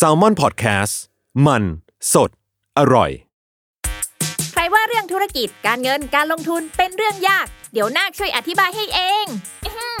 [0.00, 0.94] s a l ม o n PODCAST
[1.46, 1.62] มัน
[2.12, 2.30] สด
[2.78, 3.10] อร่อย
[4.52, 9.26] ใครว่าเรื่องธุรกิจการเงินการลงทุนเป็นเรื่องยาก เดี๋ยวนาคช่วยอธิบายให้เอง
[9.64, 10.00] ออหือ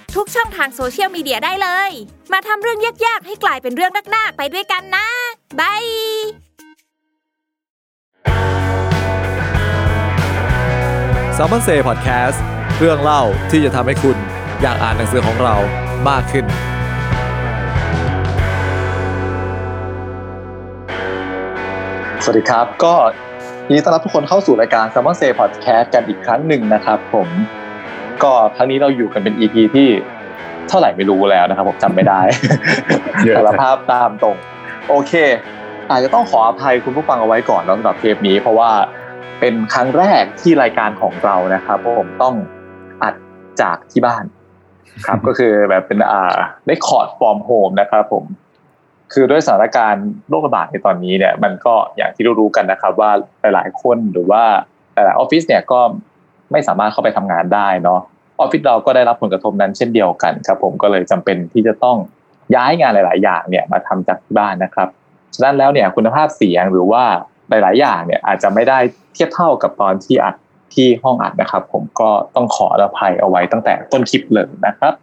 [0.15, 1.91] ทุกช่องทางโซเชียลมีเดียได้เลย
[2.33, 5.07] มาทำเรื่องยากๆ ให้กลายเป็นเรื่องนักๆไปด้วยกันนะ
[5.59, 5.83] บาย
[11.35, 12.37] s ซ l m o n Say Podcast
[12.79, 14.17] เรื่องเล่าที่จะทำให้คุณ
[14.61, 15.55] อยากอ่านหนังสือของเรา
[16.09, 16.45] มากขึ้น
[22.23, 22.93] สวัสดีครับ ก็
[23.67, 27.29] ยินดีต้อนรับทุกคนเข้าสู่รายการ Salmon Say Podcast กันอีกครั้งหนึ่งนะครับผม
[28.23, 29.87] ก็ครั้งนี้เราอยู่กันเป็น EP ที่
[30.69, 32.21] เท่าไหร่ไม่รู้แล้วนะครับผมจำไม่ได้
[33.25, 34.35] เยอะจังสารภาพตามตรง
[34.89, 35.13] โอเค
[35.89, 38.71] อาจจะต้องขออภัยคุณผู้ฟังเอาไว้ก่อนแล้วสำหรับเทปนี้ เพราะว่า
[39.39, 42.35] เป็นครั้งแรกที่รายการของเรานะครับ ผมต้อง
[43.03, 43.15] อัด
[43.61, 44.23] จากที่บ้าน
[45.05, 46.35] ครับก็คือแบบเป็นอ่า
[46.67, 48.23] record from home นะครับผม
[49.13, 54.43] คือด้วยสถานการณ์โรคระบาดในตอนนี้เนี่ย มันก็อย่างที่รู้ๆกันนะครับ ว่าหลายๆคนหรือว่า
[54.93, 55.79] หลายๆออฟฟิศเนี่ยก็
[56.51, 57.99] ไม่สามารถเข้าไปทำงานได้เนาะ
[58.39, 61.97] ออฟฟิศเราก็ได้รับผลกระทบนั้นเช่นเดียวกันครับ ผมก็เลยจำเป็นที่จะต้อง
[62.55, 64.87] ย้ายงานหลาย ๆ อย่างเนี่ยมาทำจากที่บ้านนะครับ
[65.35, 67.03] ฉะนั้นแล้วเนี่ยคุณภาพเสียงหรือว่า
[67.49, 68.79] หลาย ๆ อย่างเนี่ยอาจจะไม่ได้
[69.13, 70.35] เทียบเท่ากับตอนที่อัด
[70.73, 74.93] ที่ห้องอัดนะครับ ผมก็ต้องขออภัยเอาไว้ตั้งแต่ต้นคลิปเลยนะครับ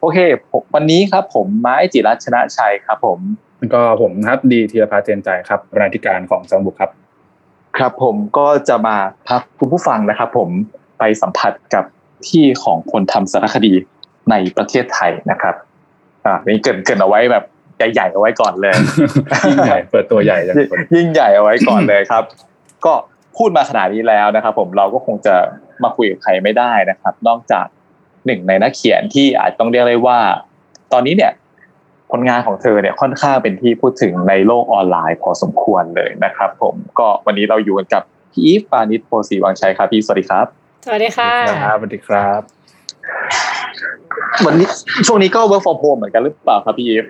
[0.00, 0.18] โอเค
[0.50, 3.18] ผมวันนี้ครับผมไม้จิรัชนะชัยครับผม
[3.58, 6.90] แล้วก็ผมนะครับดีธีรพัฒน์เจนใจครับบรรณาธิการของจองบุกครับ
[7.78, 8.96] ครับผมก็จะมา
[9.28, 10.50] พักคุณผู้ฟังนะครับ ผม
[10.98, 11.84] ไปสัมผัสกับ
[12.28, 13.72] ที่ของคนทำสารคดี
[14.30, 15.54] ในประเทศไทยนะครับ
[16.24, 17.44] อ่านี่เกรินเกรินเอาไว้แบบ
[17.92, 18.74] ใหญ่ๆเอาไว้ก่อนเลย
[19.48, 22.24] ยิ่งใหญ่เปิดตัวใหญ่จังคนยิ่งใหญ่เอาไว้ก่อนเลยครับ
[22.84, 22.94] ก็
[23.36, 25.34] พูดมาขนาดนี้แล้วนะครับ ผมเราก็คงจะ
[25.82, 27.66] มาคุยกับใครไม่ได้นะครับ นอกจาก
[28.26, 30.18] หนึ่งในนักเขียนที่อาจต้องเรียกได้ว่า
[30.92, 31.32] ตอนนี้เนี่ย
[32.10, 38.02] ผลงานของเธอเนี่ยค่อนข้างเป็นที่พูดถึงในโลกออนไลน์ พอสมควรเลยนะครับ ผมก็วันนี้เราอยู่กันกับ
[38.32, 41.32] พี่อีฟปานิชโพสีวังชัยครับพี่สวัสดีครับ สวัสดีค่ะ
[41.64, 42.40] ครับสวัสดีครับ
[44.46, 44.68] วันนี้
[45.06, 47.06] ช่วงนี้ก็ work from home เหมือนกันหรือเปล่าครับพี่อีฟ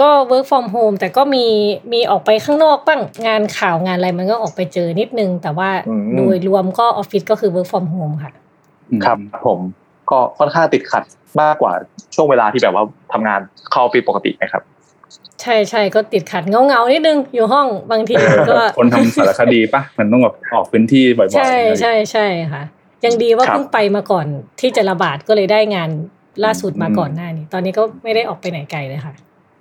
[0.00, 1.46] ก็ work from home แต่ก็มี
[1.92, 5.70] มีออกไปข้างนอกบ้างงานข่าวงานอะไรมันก็ออกไปเจอนิดนึง แต่ว่า
[6.16, 8.32] โดยรวมก็ออฟฟิศก็คือ work from home ค่ะ
[9.04, 9.58] ครับผม
[10.10, 11.02] ก็ค่อนข้างติดขัด
[11.42, 11.72] มากกว่า
[12.14, 13.40] ช่วงเวลาที่แบบว่าทำงาน
[13.70, 14.62] เข้าออฟฟิศปกติไหมครับ
[15.42, 18.14] ใช่ใช่ก็ติดขัดเงาเงาๆนิดนึงอยู่ห้องบางที
[18.50, 22.62] ก็คนทำสารคดีปะมันต้องแบบออกพื้นที่บ่อยๆใช่ใช่ใช่ค่ะ
[23.04, 24.26] ยังดีว่าครับเพิ่งไปมาก่อน
[24.60, 25.90] ที่จะระบาดก็เลยได้งาน
[26.44, 29.14] ล่าสุดมาก่อนหน้านี้ ตอนนี้ก็ไม่ได้ออกไปไหนไกลเลยค่ะ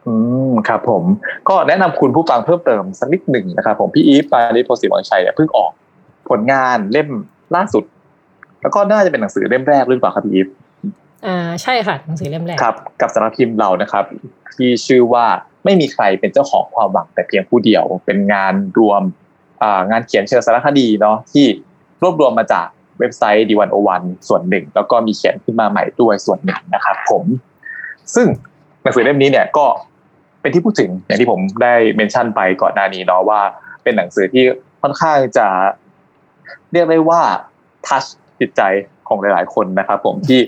[0.06, 0.14] อื
[0.50, 1.04] มครับผม
[1.50, 5.72] ก็แนะนำคุณผู้ฟังเพิ่มเติมสักนิดหนึ่งนะครับผมพี่อีฟปานิชโพสีวังชัยเนี่ยเพิ่งออก
[6.30, 7.10] ผลงานเล่ม
[7.56, 7.84] ล่าสุด
[8.62, 10.48] แล้วก็น่าจะเป็นหนังสือเล่มแรกหรือเปล่าครับพี่อีฟ
[11.26, 14.06] อ่าใช่ค่ะหนังสือเล่มแรกครับ กับสำนักพิมพ์เรานะครับ
[14.56, 15.26] ที่ชื่อว่า
[15.66, 19.02] ไม่มีใครเป็นเจ้าของความหวังแต่เพียงผู้เดียว เป็นงานรวม
[19.92, 21.46] งานเขียนเชิงสารคดีเนาะที่
[22.04, 22.68] รวบรวมมาจาก
[23.00, 27.24] เว็บไซต์ดีวันโอวันส่วนหนึ่ง แล้วก็มีเขียนขึ้นมาใหม่ด้วยส่วนหนึ่งนะครับผม
[28.16, 28.28] ซึ่ง
[28.82, 29.66] หนังสือเล่มนี้เนี่ยก็
[30.42, 33.42] เป็นที่พูดถึงอย่างที่ผมได้เมนชั่นไปก่อนหน้านี้เนาะว่า
[33.84, 34.44] เป็นหนังสือที่
[34.82, 35.48] ค่อนข้างจะ
[36.72, 37.22] เรียกได้ว่า
[37.88, 38.04] ทัช
[38.40, 38.62] จิตใจ
[39.08, 40.40] ของหลาย ๆ คนนะครับผมที่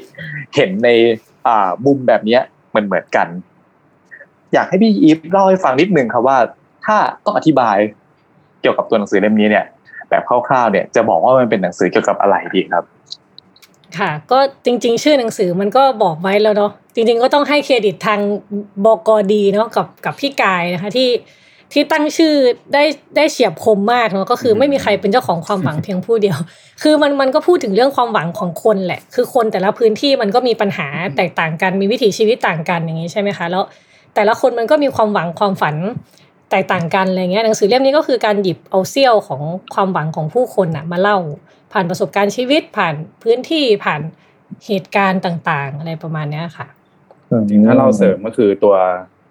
[0.56, 0.90] เห็นใน
[1.48, 1.56] อ่
[1.86, 2.40] มุมแบบนี้
[2.70, 3.28] เหมือนเหมือนกัน
[4.54, 6.38] อยากให้พี่อีฟเล่าให้ฟังนิดนึงครับว่า
[6.86, 7.78] ถ้าต้องอธิบาย
[8.62, 9.66] เกี่ยวกับตัวหนังสือเล่มนี้เนี่ย
[10.10, 12.84] แบบคร่าวๆเนี่ยจะบอกว่ามันเป็นหนังสือเกี่ยวกับอะไรดีครับ
[13.98, 18.20] ค่ะ ก็จริง ๆ ชื่อหนังสือมันก็บอกไว้แล้วเนาะจริง ๆ ก็ต้องให้เครดิตทาง
[18.86, 21.10] บกดีเนาะกับกับพี่กายนะคะที่
[21.74, 22.34] ที่ตั้งชื่อ
[22.74, 22.84] ได้
[23.16, 26.38] ได้เฉียบคมมากเนาะก็คือไม่มีใครเป็นเจ้าของความหวังเพียงผู้เดียว
[26.84, 30.88] คือมันมันก็พูดถึงเรื่องความหวังของคนแหละ คือคนแต่ละพื้นที่มันก็มีปัญหา
[31.18, 33.64] แตกต่างกันมีวิถีชีวิตต่างกันอย่างนี้ใช่ไหมคะ แล้ว
[34.16, 35.76] แต่ละคนมันก็มีความหวังความฝัน
[36.52, 39.42] แตกต่างกันอะไรเงี้ยหนังสือเล่มนี้ก็คือการหยิบเอาเสี้ยวของ
[39.74, 41.18] ความหวังของผู้คนอะมาเล่า
[41.74, 42.94] ผ่านประสบการณ์ชีวิตผ่าน
[43.24, 44.02] พื้นที่ผ่าน
[44.68, 46.68] เหตุการณ์ต่าง ๆ อะไรประมาณเนี้ยค่ะ
[47.32, 48.76] จริงถ้าเราเสริมก็คือตัว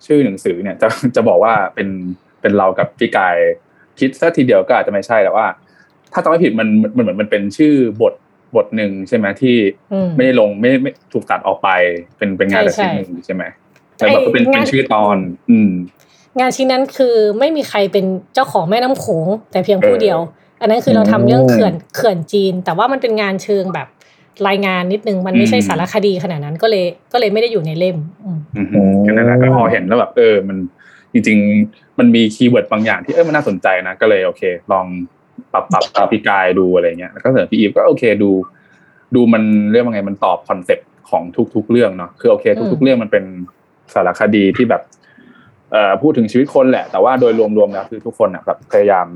[0.07, 1.89] ชื่อหนังสือเนี่ยจะจะบอกว่าเป็น
[2.41, 3.37] เป็นเรากับพี่กาย
[3.99, 5.47] คิดซะทีเดียวก็อาจจะไม่ใช่แต่ว่า
[6.13, 8.15] ถ้าจำไม่ผิดมันมันเหมือนมันเป็นชื่อบท
[8.57, 9.57] บทหนึ่งใช่ไหมที่
[10.17, 11.69] ไม่ได้ลงไม่ไม่ถูกตัดออกไป
[12.17, 13.43] เป็นเป็นงานแต่ชิ้นหนึ่งใช่ไหม
[14.01, 15.17] แต่แบบก็เป็นไอ้งานเป็นชื่อตอน
[15.51, 15.71] อืม
[16.41, 18.05] งานชิ้นนั้นคือไม่มีใครเป็น
[18.35, 20.19] เจ้าของแม่น้ำโขงแต่เพียงผู้เออเดียว
[20.61, 23.89] อันนั้นคือเราทำเรื่องเขื่อนเขื่อนจีน แต่ว่ามันเป็นงานเชิงแบบ
[24.49, 28.39] รายงานนิดนึงมันไม่ใช่สารคดีขนาดนั้นก็เลยก็เลยไม่ได้อยู่ในเล่ม อืม
[28.75, 30.59] อืมก็นั่นแหละก็พอเห็นแล้วแบบเออมัน
[31.13, 31.39] จริง
[31.69, 34.43] ๆ มันมี keyword บางอย่างที่เออมันน่าสนใจนะก็เลยโอเค
[34.73, 34.87] ลอง
[35.53, 38.31] ปรับปรับครับพี่กายดูอะไรเงี้ยแล้วก็เสนอพี่อีฟก็โอเคดู
[39.15, 41.23] ดูมันเรื่องว่าไงมันตอบ concept ของ
[41.55, 43.25] ทุก ๆ เรื่องเนาะคือโอเค ทุก ๆ เรื่องมันเป็น
[43.95, 44.83] สารคดีที่แบบ
[45.73, 49.07] เอ่อพูดถึงชีวิตคนแหละ แต่ว่าโดยรวมๆแล้วคือทุกคนอะแบบพยายาม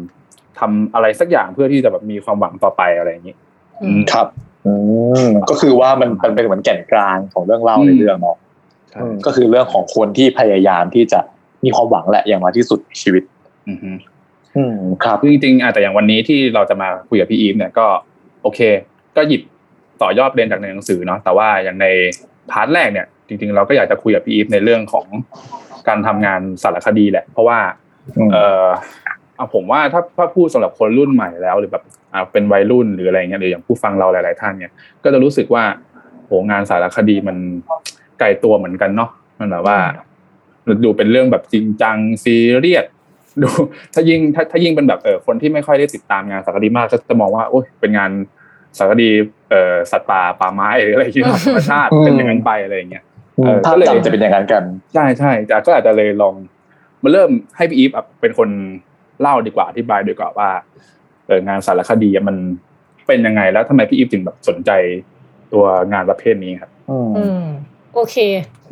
[0.58, 3.36] ทำอะไรสักอย่างเพื่อที่จะแบบมีความหวังต่อไปอะไรอย่างนี้
[3.82, 4.26] อืมครับ
[4.66, 4.72] อื
[5.28, 8.36] มก็คือว่ามันมันเป็นเหมือนแก่นกลางของเรื่องเล่าในเรื่องเนาะ
[9.00, 11.20] อืมก็คือเรื่องของคนที่พยายามที่จะ
[11.64, 13.22] มีความหวังแหละอย่างน้อยที่สุดในชีวิต
[13.68, 13.90] อือฮึ
[14.56, 17.86] อืมครับคือจริงๆอะแต่อย่างวันนี้ที่เราจะมาคุยกับพี่อีฟเนี่ยก็
[18.42, 18.60] โอเค
[19.16, 19.42] ก็หยิบ
[20.02, 21.86] ต่อยอดเรียนจากในหนังสือเนาะแต่ว่าอย่างใน
[22.50, 25.06] part แรกเนี่ย จริงๆ เราก็อยากจะคุยกับพี่อีฟในเรื่องของ
[25.88, 27.58] การทำงานสารคดีแหละ เพราะว่า
[28.18, 28.66] อืมเออ
[29.36, 34.72] เอาผมว่าถ้าถ้าพูดสำหรับคนรุ่นใหม่แล้ว หรือแบบอ่าเป็นวัยรุ่นหรืออะไรเงี้ยหรืออย่างผู้ฟังเราหลายๆท่านเนี่ย
[35.04, 35.64] ก็จะรู้สึกว่า
[36.26, 37.36] โหงานสารคดีมัน
[38.18, 39.10] ไกลตัวเหมือนกันเนาะ
[39.40, 39.78] มันแบบว่า
[40.84, 42.86] ดูเป็นเรื่องแบบจริงจังซีเรียส
[43.42, 43.48] ดู
[43.94, 48.10] ถ้ายิ่งถ้าถ้ายิ่งเป็นแบบเออคนที่ไม่ค่อยได้ติดตามงานสารคดีมากก็จะมองว่าโอ้ยเป็นงาน
[48.78, 49.08] สารคดี
[49.50, 53.13] เอ่อสัตว์ป่าป่าไม้หรืออะไรที่ธรรมชาติอืมเป็นอย่างนั้นไปอะไรอย่างเงี้ยเออภาพ
[53.72, 54.62] ก็เลยจำจะเป็นอย่างนั้นกัน
[54.94, 56.34] ใช่ใช่แต่ก็อาจจะเลยลอง
[57.02, 58.48] มาเริ่มให้พี่อีฟอะเป็นคน
[59.20, 60.50] เล่าดีกว่าอธิบายดีกว่าว่า
[61.26, 62.36] เอองานสารคดีอะมัน
[63.06, 64.70] เป็นยังไงแล้วทำไมพี่อีฟถึงแบบสนใจ
[65.52, 67.42] ตัวงานประเภทนี้ครับอืมอืม
[67.94, 68.16] โอเค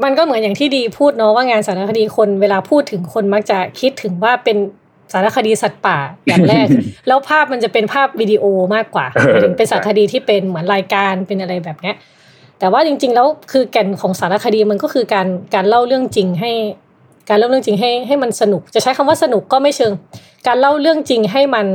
[0.04, 4.56] มันก็เหมือนอย่างที่ดีพูดเนาะว่างานสารคดีคนเวลาพูดถึงคนมักจะคิดถึงว่าเป็น
[5.12, 6.66] สารคดีสัตว์ป่าอย่างแรก
[7.08, 8.44] แล้วภาพมันจะเป็นภาพวิดีโอ
[8.74, 11.96] มากกว่าเออหมายถึงเป็นสารคดีที่เป็นเหมือนรายการเป็นอะไรแบบเนี้ย
[12.62, 16.52] แต่ว่าจริง ๆ แล้วคือแก่นของสารคดีมันก็คือการการเล่าเรื่องจริงให้
[17.28, 19.92] การเล่าเรื่องจริงให้ให้มันสนุก จะใช้คำว่าสนุกก็ไม่เชิง
[20.46, 21.66] การเล่าเรื่องจริงให้มัน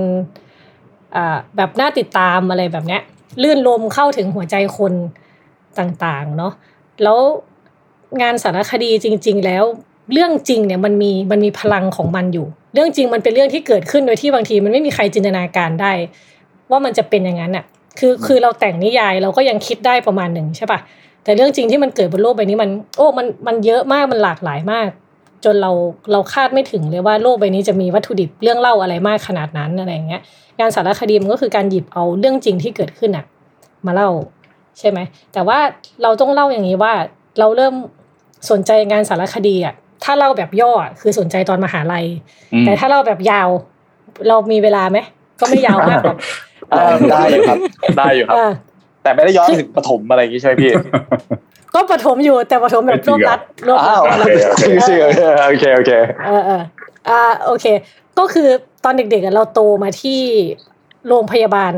[1.55, 3.01] แบบน่าติดตามอะไรแบบเนี้ย
[3.41, 4.93] ลื่นลมเข้าถึงหัวใจคน
[5.79, 6.53] ต่างๆเนาะ
[7.03, 7.19] แล้ว
[8.21, 9.63] งานสารคดีจริง ๆ แล้ว
[10.13, 15.91] เรื่องจริงเนี่ยมันมีมันมีพลังของมันอยู่ เรื่องจริงมันเป็นเรื่องที่เกิดขึ้นโดยที่บางทีมันไม่มีใครจินตนาการได้
[16.71, 17.65] ว่ามันจะเป็นอย่างนั้นอะ
[17.97, 20.79] คือคือเราแต่งนิยายเราก็ยังคิดได้ประมาณหนึ่งใช่ปะ
[21.23, 24.89] แต่เรื่องจริงที่มันเกิดบนโลกใบนี้มัน โอ้ มันมันเยอะมากมันหลากหลายมาก
[25.45, 25.71] จนเรา
[26.11, 30.21] เราคาดไม่ถึงเลยว่าโลกใบนี้จะมีวัตถุดิบเรื่องเล่าอะไรมากขนาดนั้นอะไรอย่างเงี้ย
[30.59, 33.25] งานสารคดีมันก็คือการหยิบเอาเรื่องจริงที่เกิดขึ้นอะ
[33.85, 34.09] มาเล่า
[34.79, 34.99] ใช่ไหม
[35.33, 35.59] แต่ว่า
[36.03, 36.93] เราต้องเล่าอย่างนี้ว่า
[37.39, 37.73] เราเริ่ม
[38.51, 42.05] สนใจงานสารคดีอะถ้าเล่าแบบย่ออะคือสนใจตอนมหาลัย
[42.53, 43.49] อืมแต่ถ้าเล่าแบบยาว
[44.27, 44.97] เรามีเวลาไหม
[45.39, 46.46] ก็ไม่ยาวมากหรอกเออ
[47.11, 47.57] ได้อยู่ครับ
[47.97, 48.51] ได้อยู่ครับอ่า
[49.03, 50.71] แต่ไม่ได้ย้อนไปถึงปฐมอะไรอย่างงี้ใช่ไหมพี่
[51.73, 55.91] ก็ปฐมอยู่แต่ปฐมแบบรวบรัดรวบรัอ้าวดโอเคโอเคชื่อชื่อโอเคโอเค
[56.25, 56.61] เออเออ
[57.09, 57.65] อ่าโอเค
[58.19, 58.47] ก็คือ
[58.83, 60.21] ตอนเด็กๆอะเราโตมาที่
[61.07, 61.73] โรงพยาบาล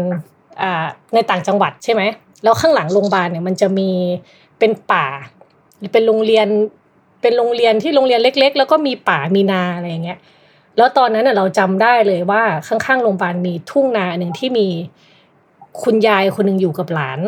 [0.62, 2.02] อ่าในต่างจังหวัดใช่ไหม
[2.44, 3.90] แล้วข้างหลังโรงพยาบาลเนี่ยมันจะมี
[4.60, 5.06] เป็นป่า
[5.94, 6.48] เป็นโรงเรียน
[7.22, 10.20] เป็นโรงเรียนที่โรงเรียนเล็ก ๆ แล้วก็มีป่ามีนาอะไรอย่างเงี้ย
[10.80, 14.68] แล้วตอนนั้นน่ะเราจำได้เลยว่าข้างๆโรงพยาบาลมีทุ่งนาหนึ่งที่มี
[15.84, 17.20] คุณยายคนหนึ่งอยู่กับหลาน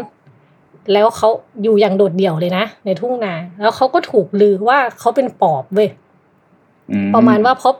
[0.93, 1.29] แล้วเขา
[1.63, 5.89] อยู่อย่างโดดเดี่ยวเลยนะ ในทุ่งนา แล้วเขาก็ถูกลือว่าเขาเป็นปอบเว้ย
[6.91, 7.75] อืประมาณว่าพบ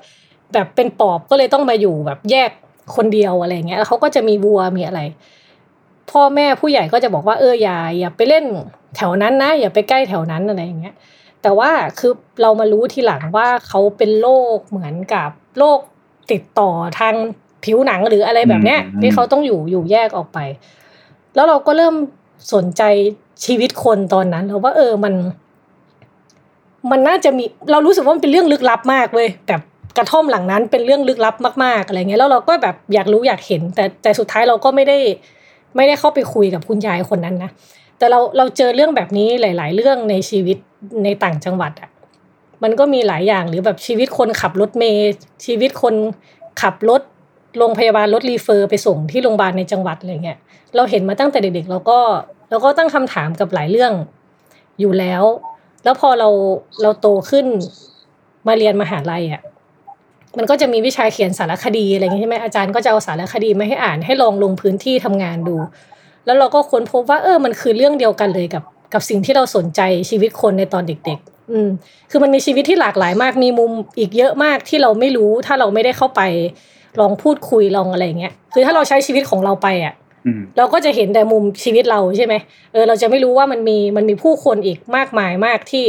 [0.54, 2.52] แบบเป็นปอบก็เลยต้องมาอยู่แบบแยก
[2.96, 5.00] คนเดียวอะไรเงี้ยแล้วเขาก็จะมีวัวมีอะไร
[6.12, 8.46] พ่อแม่ผู้ใหญ่ก็จะบอกว่าเอออย่าอย่าไปเล่น
[8.96, 10.96] แถวนั้นนะ อย่าไปใกล้แถวนั้นอะไรอย่างเงี้ย
[11.42, 11.70] แต่ว่า
[12.00, 15.80] คือเรามารู้ทีหลังว่าเขาเป็นโรคเหมือนกับ โรค
[16.32, 17.14] ติดต่อทาง
[17.64, 20.40] ผิวหนังหรืออะไรแบบเนี้ยที่เขาต้องอยู่อยู่แยกออกไป
[21.36, 21.96] แล้วเราก็เริ่ม
[22.54, 22.82] สนใจ
[23.46, 25.14] ชีวิตคนตอนนั้นแล้วว่าเออมัน
[26.92, 29.62] มันน่าจะมีเรารู้สึกว่ามันเป็นเรื่องลึกลับมากเว้ยแบบ
[29.98, 34.98] กระท่อมหลังนั้นเป็นเรื่องลึกลับมากๆอะไรเงี้ยแล้วเราก็แบบอยากรู้อยากเห็น แต่แต่สุดท้ายเราก็ไม่ได้
[35.76, 37.52] ไม่ได้เข้าไปคุยกับคุณยายคนนั้นนะ
[37.98, 40.58] แต่เราเราเจอเรื่องแบบนี้หลาย ๆ เรื่องในชีวิต
[41.04, 41.90] ในต่างจังหวัดอะ
[42.64, 45.12] มันก็มีหลายอย่างหรือแบบชีวิตคนขับรถเมย์
[45.46, 45.96] ชีวิตคน
[46.62, 47.02] ขับรถ
[47.58, 50.38] โรงพยาบาลรถรีเฟอร์ไปส่งที่โรงพยาบาลในจังหวัดอะไรเงี้ย
[50.76, 52.00] เราเห็นมาตั้งแต่เด็กๆเราก็
[52.50, 53.94] เราก็ตั้งคำถามกับหลายเรื่อง
[54.80, 55.24] อยู่แล้ว
[55.84, 56.30] แล้วพอเรา
[56.82, 57.46] เราโตขึ้น
[58.48, 59.42] มาเรียนมหาลัยอะ
[60.38, 65.56] มันก็จะมีวิชาเขียนสารคดีอะไรอย่างงี้ใช่ไหมอาจารย์ก็จะเอาสารคดีมาให้อ่านให้ลองลงพื้นที่ทำงานดู
[66.26, 68.64] แล้วเราก็ค้นพบว่าเออมันคือเรื่องเดียวกันเลยกับ
[68.94, 71.70] กับสิ่งที่เราสนใจชีวิตคนในตอนเด็กๆ อืม
[72.12, 76.22] คือมันมีชีวิตที่หลากหลายมากมีมุมอีกเยอะมากที่เราไม่รู้ ถ้าเราไม่ได้เข้าไป
[77.00, 79.94] ลองพูดคุยลองอะไรอย่างเงี้ยคือถ้าเราใช้ชีวิตของเราไปอะ
[80.26, 82.34] อืมเราก็จะเห็นแต่มุมชีวิตเราใช่ไหม
[82.72, 85.86] เออเราจะไม่รู้ว่ามันมีมันมีผู้คนอีกมากมายมากที่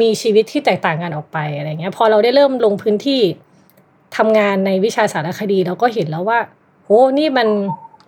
[0.00, 3.20] มีชีวิตที่แตกต่างกันออกไปอะไรเงี้ย พอเราได้เริ่มลงพื้นที่
[4.16, 6.38] ทำงานในวิชาสารคดี เราก็เห็นแล้วว่า
[6.84, 7.48] โหโอ้นี่มัน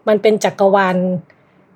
[0.08, 0.96] มันเป็นจักรวาล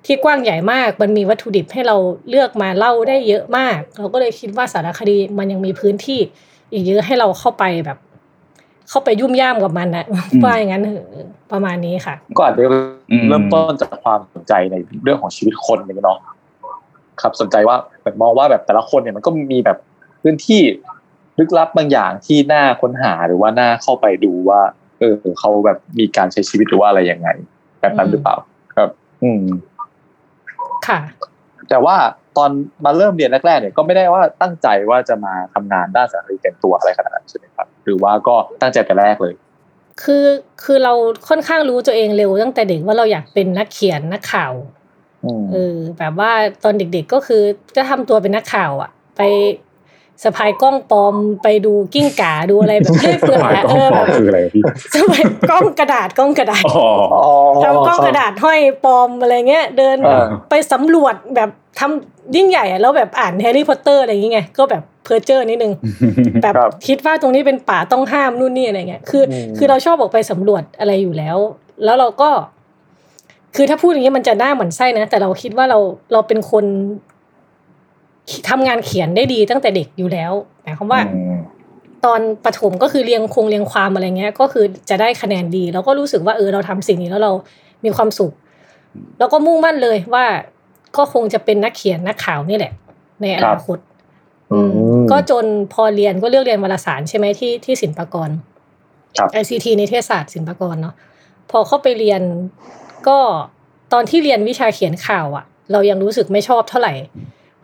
[0.05, 1.95] ที่กว้างใหญ่มาก มันมีวัตถุดิบให้เรา
[2.29, 6.19] เลือกมาเล่าได้เยอะมาก เราก็เลยคิดว่าสารคดีมันยังมีพื้นที่
[6.71, 7.97] อีกเยอะให้เราเข้าไปแบบ
[8.89, 10.05] เข้าไปยุ่มย่ามกับมันนะ
[10.43, 11.07] ว่าอย่างนั้นเถอะ
[11.51, 12.61] ประมาณนี้ค่ะ ก็อาจจะ
[13.11, 16.19] อืมเริ่มต้นจากความสนใจในเรื่องของชีวิตคนอย่างเงี้ยเนาะ
[17.21, 19.77] ครับสนใจว่าแบบมองว่าแบบแต่ละคนเนี่ยมันก็มีแบบ
[20.21, 20.61] พื้นที่
[21.39, 24.61] ลึกลับบางอย่างที่น่าค้นหาหรือว่าน่าเข้าไปดูว่า
[24.99, 27.29] เออเขาแบบมีการใช้ชีวิตหรือว่าอะไรยังไง
[27.79, 28.35] แบบนั้นหรือเปล่า
[28.75, 28.89] ครับ
[29.23, 29.43] อืม
[30.87, 30.99] ค่ะ
[31.69, 31.95] แต่ว่า
[32.37, 32.49] ตอน
[32.85, 39.33] มาเริ่มเรียนแรกๆเนี่ยก็ไม่ได้ว่าตั้งใจว่าจะมาทำงานด้านสารคดีเต็มตัวอะไรขนาดนั้นใช่ไหมครับหรือว่าก็ตั้งใจแต่แรกเลย
[40.03, 40.25] คือ
[40.63, 40.93] คือเรา
[41.29, 44.53] ค่อนข้างรู้ตัวเองเร็วตั้งแต่เด็กว่าเราอยากเป็นนักเขียนนักข่าว
[45.25, 46.31] อืมเออแบบว่า
[46.63, 47.43] ตอนเด็กๆก็คือ
[47.75, 49.21] จะทำตัวเป็นนักข่าวอะไป
[50.23, 54.63] สะพายกล้องปลอมไปดูกิ้งก่าดูอะไรแบบเรื่อยเปื่อยหมายอะกล้เอองอปลอแบมบคืออะไรพี่
[54.95, 56.87] สมัยกล้องกระดาษกล้องกระดาษอ๋อ
[57.63, 65.73] ทำกล้องกระดาษห้อยปลอมอะไรเงี้ย เดินเออไปสำรวจแบบทำยิ่งใหญ่อะแล้วแบบอ่านแฮร์รี่พอตเตอร์อะไรอย่างเงี้ยก็แบบเพอเจอร์นิดนึง
[66.43, 71.37] แบบครับคิดว่าตรงนี้เป็นป่าต้องห้ามนู่นนี่อะไรเงี้ยคืออืมคือเราชอบออกไปสำรวจอะไรอยู่แล้ว
[71.83, 72.29] แล้วเราก็
[73.55, 75.79] คือถ้าพูดอย่างนี้มันจะหน้าเหมือนไส้นะแต่เราคิดว่าเรา
[76.13, 76.65] เราเป็นคน
[78.49, 80.31] ทำงานเขียนได้ดีตั้งแต่เด็กอยู่แล้ว
[80.63, 81.37] หมายความว่าอืม
[82.05, 87.31] ตอนประถมก็คือเรียงคงเรียงความอะไรเงี้ย ก็คือจะได้คะแนนดี แล้วก็รู้สึกว่าเออเราทำสิ่งนี้แล้วเรา
[87.85, 88.33] มีความสุข
[89.19, 90.25] แล้วก็มุ่งมั่นเลยว่า
[90.97, 92.73] ก็คงจะเป็นนักเขียนนักข่าวนี่แหละ
[93.21, 93.77] ในอนาคต
[94.51, 94.69] อืม
[95.11, 98.29] ก็จนพอเรียนก็เลือกเรียนวารสารใช่ไหมที่ที่ศิลปากร
[99.17, 100.95] ครับ ICT นิเทศศาสตร์ศิลปากรเนาะ
[101.51, 102.21] พอเข้าไปเรียน
[103.07, 103.17] ก็
[103.93, 106.93] ตอนที่เรียนวิชาเขียนข่าวอะเรายังรู้สึกไม่ชอบเท่าไหร่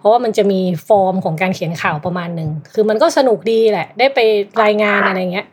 [0.04, 4.20] เพราะว่ามันจะมีฟอร์มของการเขียนข่าวประมาณหนึ่งคือมันก็สนุกดีแหละ ได้ไป
[4.64, 5.48] รายงานอะไรเงี้ย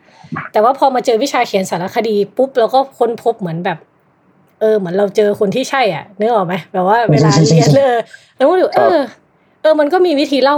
[0.51, 3.77] แต่ว่าพอมาเจอวิชาเขียนสารคดีปุ๊บเราก็ค้นพบเหมือนแบบ
[4.59, 7.95] เออ เหมือนเราเจอคนที่ใช่อะนึกออกไหมแบบว่าเวลาเรียนเลย
[8.37, 8.99] แล้วก็ดูเออ
[9.61, 10.57] เออ มันก็มีวิธีเล่า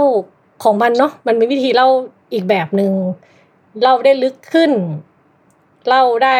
[0.64, 1.88] ของมันเนาะมันมีวิธีเล่า
[2.32, 2.92] อีกแบบหนึ่ง
[3.82, 4.70] เล่าได้ลึกขึ้น
[5.88, 6.36] เล่าได้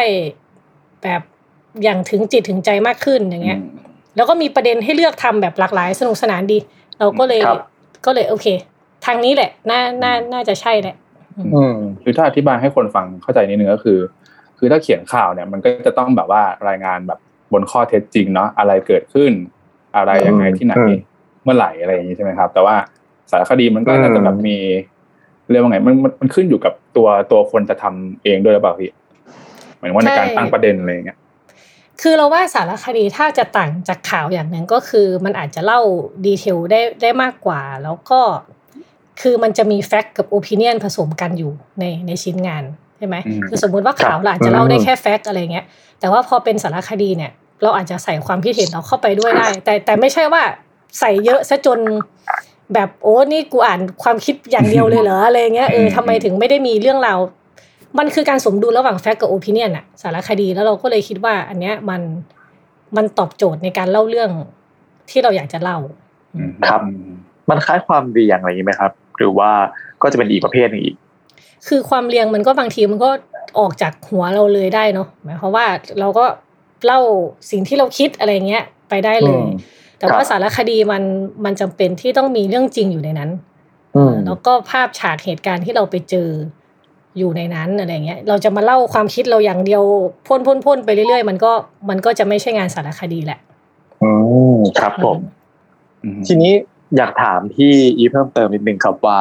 [1.03, 1.21] แบบ
[1.83, 3.59] อย่างถึงจิตถึงใจมากขึ้นอย่างเงี้ย
[4.15, 6.57] แล้วก็มีประเด็นให้เลือกทำแบบหลากหลาย สนุกสนานดี
[6.99, 7.57] เราก็เลยครับ
[8.05, 8.47] ก็เลยโอเค
[9.05, 10.95] ทางนี้แหละ น่าน่าน่าจะใช่แหละ
[11.55, 13.99] อืมคือถ้าอธิบายให้คนฟังเข้าใจนิดนึงก็คือ
[14.59, 17.19] คือถ้าเขียนข่าวเนี่ย มันก็จะต้องแบบว่ารายงานแบบ
[17.53, 19.31] บนข้อเท็จจริงเนาะอะไรเกิดขึ้น
[19.95, 20.93] อะไรยังไงที่ไหนอืม
[21.43, 22.75] เมื่อไหร่อะไรอย่างนี้ใช่ไหมครับ แต่ว่า
[23.31, 24.57] สารคดีมันก็อืมน่าจะแบบมี
[25.51, 28.91] เรียกว่าไงมันมันมันขึ้นอยู่กับตัวตัวคนจะทำเองด้วยหรือเปล่าพี่
[29.77, 31.17] หมายถึงว่าในการใช่ตั้งประเด็นอะไรอย่างเงี้ย
[32.01, 35.81] คือเราว่าสารคดีถ้าจะต่างจากข่าวอย่างหนึ่งก็คือมันอาจจะเล่า
[36.25, 38.19] ดีเทลได้ได้มากกว่า แล้วก็
[39.21, 42.63] คือมันจะมีแฟกต์กับโอปิเนียนผสมกันอยู่ในในชิ้นงาน
[42.97, 45.65] ใช่ไหมอืมคือสมมุติว่าข่าวเราอาจจะเล่าได้แค่แฟกต์อะไรเงี้ย
[45.99, 47.31] แต่ว่าพอเป็นสารคดีเนี่ย
[47.63, 50.43] เราอาจจะใส่ความคิดเห็นเราเข้าไปด้วยได้ แต่แต่ไม่ใช่ว่า
[50.99, 51.79] ใส่เยอะซะจน
[52.73, 57.19] แบบโอ้นี่กูอ่านความคิดอย่างเดียวเลยเหรออะไรเงี้ยเออทำไมถึงไม่ได้มีเรื่องราว
[57.99, 62.01] มันคือการสมดุลระหว่างแฟกต์กับโอปิเนียนอะสารคดีแล้วเราก็เลยคิดว่า อันเนี้ยมัน
[62.95, 64.29] มันตอบโจทย์ในการเล่าเรื่อง
[65.09, 65.77] ที่เราอยากจะเล่า
[66.35, 66.81] อืมครับ
[67.49, 69.51] มันคล้ายความเรียงอะไรอย่างนี้ไหมครับ หรือว่า
[70.01, 70.95] ก็จะเป็นอีกประเภทหนึงอีก
[71.67, 73.09] คือความเรียงมันก็บางทีมันก็
[73.59, 75.65] ออกจากหัวเราเลยได้เนาะหมายความว่า
[75.99, 76.25] เราก็
[76.85, 76.99] เล่า
[77.51, 79.49] สิ่งที่เราคิดอะไรเงี้ยไปได้เลยอืม
[79.99, 81.03] แต่ว่าครับสารคดีมัน
[81.45, 83.29] มันจำเป็นที่ต้องมีเรื่องจริงอยู่ในนั้น
[83.95, 86.29] อืมแล้วก็ภาพฉากเหตุการณ์ที่เราไปเจอ
[87.17, 89.83] อยู่ในนั้นอะไรเงี้ยเราจะมาเล่าความคิดเราอย่างเดียว
[90.27, 91.51] พ่นพ่นพ่นไปเรื่อยๆ มันก็
[91.89, 93.39] มันก็จะไม่ใช่งานสารคดีแหละ
[94.03, 94.11] อื
[94.55, 95.17] มครับผม
[96.03, 96.53] อืมทีนี้
[96.97, 99.19] อยากถามพี่อีฟเพิ่มเติมนิดนึงครับว่า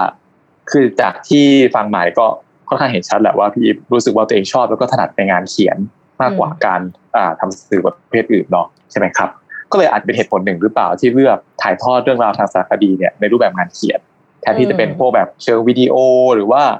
[0.71, 2.27] คือจากที่ฟังหมายก็
[2.69, 5.79] ค่อนข้างเห็นชัดแหละว่าพี่อีฟรู้สึกว่าตัวเองชอบแล้วก็ถนัดในงานเขียน
[6.23, 6.81] มากกว่าการ
[7.17, 9.29] อ่าทำสื่อประเภทอื่นเนาะใช่ไหมครับ
[9.71, 14.01] ก็เลยอาจเป็นเหตุผลหนึ่งหรือเปล่าที่เลือกถ่ายทอดเรื่องราวทางสารคดีเนี่ยในรูปแบบงานเขียน
[14.41, 15.95] แทนที่จะเป็นพวกแบบเชิงวิดีโอ
[16.35, 16.77] หรือว่าอ่า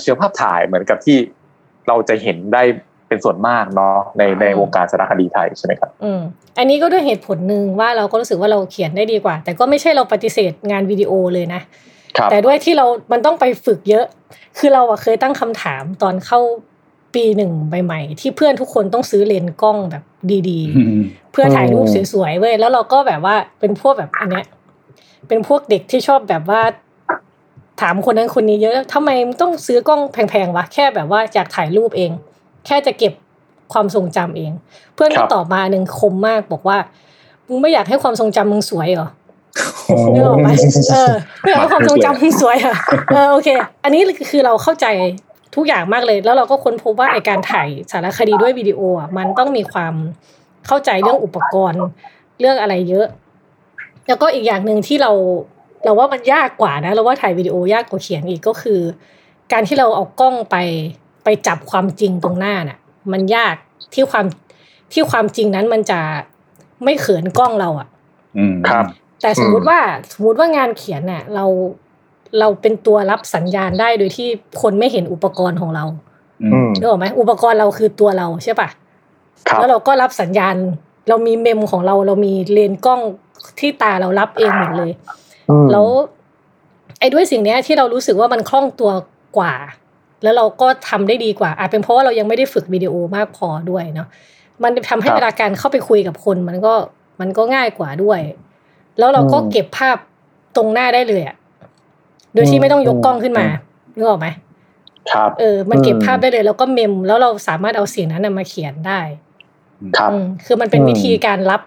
[0.00, 1.16] เชิงภาพถ่ายเหมือนกับที่
[1.88, 2.62] เราจะเห็นได้
[3.08, 6.20] เป็นส่วนมากเนาะในในวงการสารคดีไทยใช่ไหมครับอืม
[6.58, 11.60] อันนี้ก็ด้วยเหตุผลหนึ่งว่าเราก็รู้สึกว่าเราเขียนได้ดีกว่า แต่ก็ไม่ใช่เราปฏิเสธงานวิดีโอเลยนะ
[12.16, 14.04] ครับแต่ด้วยที่เรา มันต้องไปฝึกเยอะ
[14.58, 16.40] คือเราอะเคยตั้งคำถามตอนเข้า
[17.14, 20.02] ปีหนึ่งใหม่ๆที่เพื่อนทุกคนต้องซื้อเลนส์กล้องแบบ
[20.48, 24.44] ดีอืมๆเพื่อถ่ายรูปสวยๆเว้ยแล้วเราก็แบบว่าเป็นพวกแบบอันเนี้ย
[25.28, 26.62] เป็นพวกเด็กที่ชอบแบบว่า
[27.80, 29.10] ถามคนนั้นคนนี้เยอะทำไม
[29.40, 32.10] ต้องซื้อกล้องแพงๆวะแค่แบบว่าอยากถ่ายรูปเอง
[32.66, 33.12] แค่จะเก็บ
[33.72, 34.52] ความทรงจำเอง
[34.94, 36.78] เพื่อนก็ตอบมาหนึ่งคมมากบอกว่า
[37.48, 39.08] มึงไม่อยากให้ความทรงจำมึงสวยเหรอ
[40.14, 40.48] นึกออกไหม
[40.92, 41.12] เออ
[41.42, 42.76] ไม่เอาความทรงจำมึงสวยอะ
[43.12, 43.48] เออโอเค
[43.84, 44.86] อันนี้คือเราเข้าใจ
[45.54, 49.94] ทุกอย่างมากเลย แล้วเราก็ค้นพบว่าไอการถ่ายสารคดีด้วยวิดีโออะมันต้องมีความ
[50.66, 51.82] เข้าใจเรื่องอุปกรณ์
[52.40, 53.06] เรื่องอะไรเยอะ
[54.08, 55.12] แล้วก็อีกอย่างหนึ่งที่เรา
[55.84, 58.80] เราว่ามันยากกว่านะเราว่าถ่ายวิดีโอยากกว่าเขียนอีกก็คือ
[59.52, 60.56] การที่เราเอากล้องไป
[61.24, 62.78] ไปจับความจริงตรงหน้าน่ะ
[63.12, 63.54] มันยาก
[63.94, 64.26] ที่ความ
[64.92, 66.00] ที่ความจริงนั้นมันจะ
[66.84, 67.88] ไม่เขินกล้องเราอะ
[68.36, 68.84] อืมครับ
[69.22, 69.78] แต่สมมุติว่า
[70.12, 71.44] สมมติว่างานเขียนเนี่ยเรา
[72.38, 74.28] เราเป็นตัวรับสัญญาณได้โดยที่
[74.62, 75.84] คนไม่เห็นอุปกรณ์ของเรา
[76.42, 78.68] อือืมมนึกออกไหมอุปกรณ์เราคือตัวเราใช่ปะ
[79.48, 80.56] ครับแล้วเราก็รับสัญญาณ
[81.08, 83.00] เรามีเมมของเรา เรามีเลนส์กล้อง
[83.60, 85.21] ที่ตาเรารับเองหมดเลยอืม
[85.72, 85.86] แล้ว
[87.00, 88.90] ไอ้ด้วยสิ่งเนี้ยที่เรารู้สึกว่ามันคล่องตัว
[89.38, 89.54] กว่า
[90.22, 94.08] แล้วเราก็ทำได้ดีกว่า อาจเป็นเพราะว่าเรายังไม่ได้ฝึกวิดีโอมากพอด้วยเนาะ
[94.62, 96.74] มันทำให้เวลาการเข้าไปคุยกับคน มันก็
[97.20, 98.20] มันก็ง่ายกว่าด้วย
[98.98, 99.96] แล้วเราก็เก็บภาพ
[100.56, 101.36] ตรงหน้าได้เลยอะ
[102.34, 103.46] โดยที่ไม่ต้องยกกล้องขึ้นมา
[103.96, 104.28] นึกออกไหม
[105.12, 109.00] ครับเออ มันเก็บอืมภาพได้เลย แล้วก็เมม แล้วเราสามารถเอาเสียงนั้นนะมาเขียนได้
[109.98, 111.62] ครับอืมคือมันเป็นอืมวิธีการรับ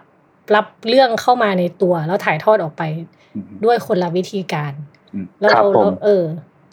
[0.54, 3.15] รับเรื่องเข้ามาในตัว แล้วถ่ายทอดออกไปอืม
[3.64, 4.72] ด้วยคนละวิธีการ
[5.14, 6.24] อืมแล้วครับเราผมเราเออ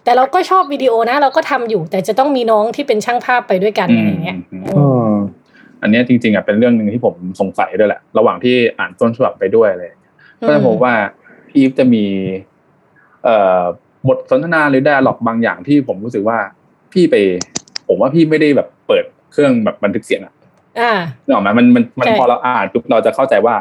[0.04, 5.16] แต่เราก็ชอบวิดีโอนะเราก็ทำอยู่ แต่จะต้องมีน้องที่เป็นช่างภาพไปด้วยกันอะไรอย่างเงี้ยอืมอือืมม
[5.82, 10.12] อันเนี้ยจริงๆอะเป็นเรื่องหนึ่งที่ผมสงสัยด้วยแหละ ระหว่างที่อ่านต้นฉบับไปด้วยอะไรอย่างเลย
[10.48, 10.94] ก็จะพบว่า
[11.50, 12.06] พี่อีฟจะมี
[13.24, 13.62] เอ่อ
[14.08, 16.38] บทสนทนาหรือ d ด a l ล็อกบางอย่างที่ผมรู้สึกว่า
[16.94, 17.16] พี่ไป
[17.88, 20.34] ผมว่าพี่ไม่ได้แบบเปิดเครื่องแบบบันทึกเสียงอะ
[20.80, 20.94] อ่า
[21.24, 23.56] นึกออกไหมมันมันมันใช่พอเราอ่านปุ๊บเราจะเข้าใจว่า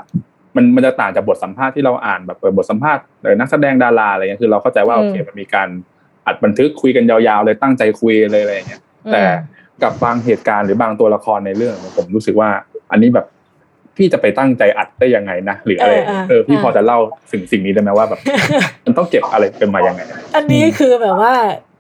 [0.57, 5.69] มันมันจะต่างจากบทสัมภาษณ์ที่เราอ่านแบบเปิดบทสัมภาษณ์หรือนักแสดงดาราอะไรเงี้ยคือเราเข้าใจว่าโอเคมันมีการ
[6.27, 8.81] อัดบันทึกคุยกันยาวๆเลยตั้งใจคุยเลยอะไรอย่างเงี้ย
[9.13, 9.23] แต่
[9.83, 12.49] กับบางเหตุการณ์หรือบางตัวละครในเรื่องเนี่ยผมรู้สึกว่า
[12.91, 13.27] อันนี้แบบ
[13.97, 16.99] พี่จะไปตั้งใจอัดได้ยังไงนะหรืออะไรเออเออเออพี่เออพอจะเล่า
[17.31, 18.21] สิ่งสิ่งนี้ได้ไหมว่าแบบ
[18.85, 20.01] มันต้องเก็บอะไรเป็นมายังไง
[20.37, 21.33] อันนี้คือแบบว่า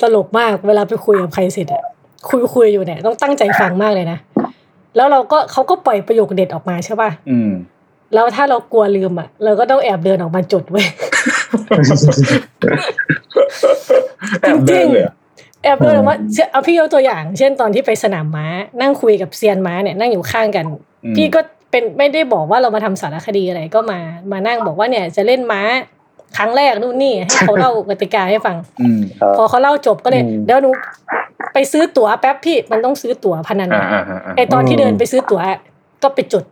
[0.02, 1.84] ตลกมากเวลาไปคุยกับใครเสร็จอะ
[2.28, 4.18] คุยคุยอยู่เนี่ยต้องตั้งใจฟังมากเลยนะ
[4.96, 7.50] แล้วเราก็เขาก็ปล่อยประโยคเด็ดออกมาใช่ป่ะอืม
[8.14, 10.82] แล้วถ้าเรากลัวลืมอะ เราก็ต้องแอบเดินออกมาจดไว้
[14.42, 15.14] แอบเดินเลยอะ
[15.64, 18.46] แอบเดินออกมาเช่นเอาพี่ยกตัวอย่าง เช่นตอนที่ไปสนามม้า
[18.80, 20.64] นั่งคุยกับเซียนม้าเนี่ยนั่งอยู่ข้างกัน
[21.04, 24.00] อืมพี่ก็เป็นไม่ได้บอกว่าเรามาทำสารคดีอะไรก็มา
[24.32, 25.62] มานั่งบอกว่าเนี่ยจะเล่นม้า
[26.36, 29.00] ครั้งแรกนู่นนี่ให้เขาเล่ากติกาให้ฟังอืม
[29.36, 30.70] พอเขาเล่าจบก็เลยอืมเดี๋ยวหนู
[31.54, 35.40] ไปซื้อตั๋วแป๊บพี่มันต้องซื้อตั๋วพนันอ่าอะอ่าอ่าอ่าไอตอนที่เดินไปซื้อตั๋ว
[36.02, 36.44] ก็ไปจด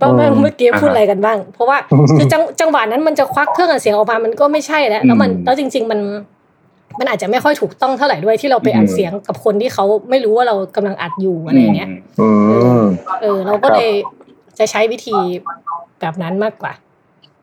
[0.00, 1.76] ว่าเมื่อเมื่อกี้พูดอะไรกันบ้าง เพราะว่า
[2.16, 6.00] คือจังจังหวะนั้นมันจะควักเครื่องอัดเสียงออกมามันก็ไม่ใช่แล้วแล้วมันแล้วจริง ๆ มัน
[6.98, 11.88] มันอาจจะไม่ค่อยถูกต้องเท่าไหร่ด้วยที่เราไปอัดเสียงกับคนที่เขาไม่รู้ว่าเรากำลังอัดอยู่อะไรอย่างเงี้ย
[12.20, 12.28] อื
[12.80, 12.82] ม
[13.22, 13.90] เออ เราก็เลย
[14.58, 15.16] จะใช้วิธี
[16.00, 16.72] แบบนั้นมากกว่า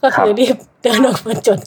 [0.03, 1.59] ก็คือรีบเดินออกมาจด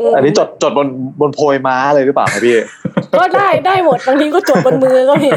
[0.00, 0.88] อืมมอันนี้จดจดบน
[1.20, 2.56] บนโพยม้าเลยหรือเปล่าครับพี่
[3.18, 5.30] ก็ได้ได้หมดบางทีก็จดบนมือก็มี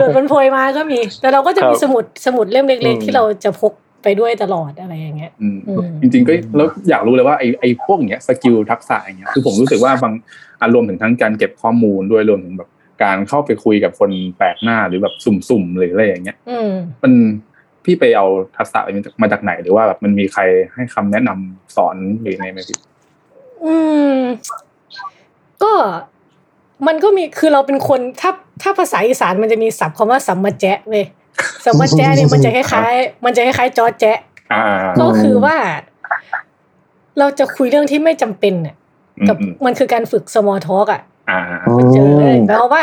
[0.00, 3.72] จดบนโพยมาก็มี แต่เราก็จะมีครับสมุดสมุดเล่มเล็กอืมๆที่เราจะพก
[4.02, 10.12] ไปด้วยตลอดอะไรอย่างเงี้ยอืมอืมจริงๆก็แล้วอยากรู้เลยว่าไอ้ไอ้พวกเนี้ย skill ทักษะอย่างเงี้ยคือผมรู้สึกว่าบาง
[10.60, 12.68] อารวมถึงทั้งการเก็บข้อมูลด้วยรวมถึงแบบ
[13.02, 16.70] การเข้าไปคุยกับคนแปลกหน้าหรือแบบสุ่มๆหรืออะไรอย่างเงี้ยอืม
[17.02, 17.12] มัน
[17.84, 18.90] พี่ไปเอาทักษะอะไร
[19.22, 20.42] มาจากไหนหรือว่าแบบมันมีใคร
[20.74, 22.78] ให้คำแนะนำสอนหรือไงไหมพี่
[23.64, 23.76] อื
[24.16, 24.18] ม
[25.62, 25.72] ก็
[26.86, 28.30] มันก็มีคือเราเป็นคนถ้า
[28.62, 31.04] ถ้าภาษาอีสานมันจะมีศัพท์คำว่าสัมมาแจ๊ะเว้ย
[31.64, 34.18] สัมมาแจ๊ะเนี่ยมันจะคล้ายๆมันจะคล้ายๆจอแจ๊ะ
[34.52, 34.62] อ่า
[35.00, 35.56] ก็คือว่า
[37.18, 38.76] เราจะคุยเรื่องที่ไม่จำเป็นน่ะ
[39.28, 41.40] กับอืมมันคือการฝึก small talk อะอ่า
[41.76, 42.82] มันเจอเลยแปลว่า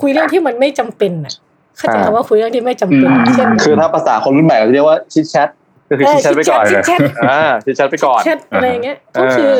[0.00, 1.34] คุยเรื่องที่มันไม่จำเป็นน่ะ
[1.76, 5.48] เข้าใจคำว่าคุยเรื่องที่ไม่จำเป็นอืมเช่นคือถ้าภาษาคนรุ่นใหม่เราจะเรียกว่าชิดแชท
[5.88, 9.52] ก็คือชิดแชทไปก่อนชิดแชทอ่าชิดแชทไปก่อนแชทอะไรอย่างเงี้ยอ่าก็คือ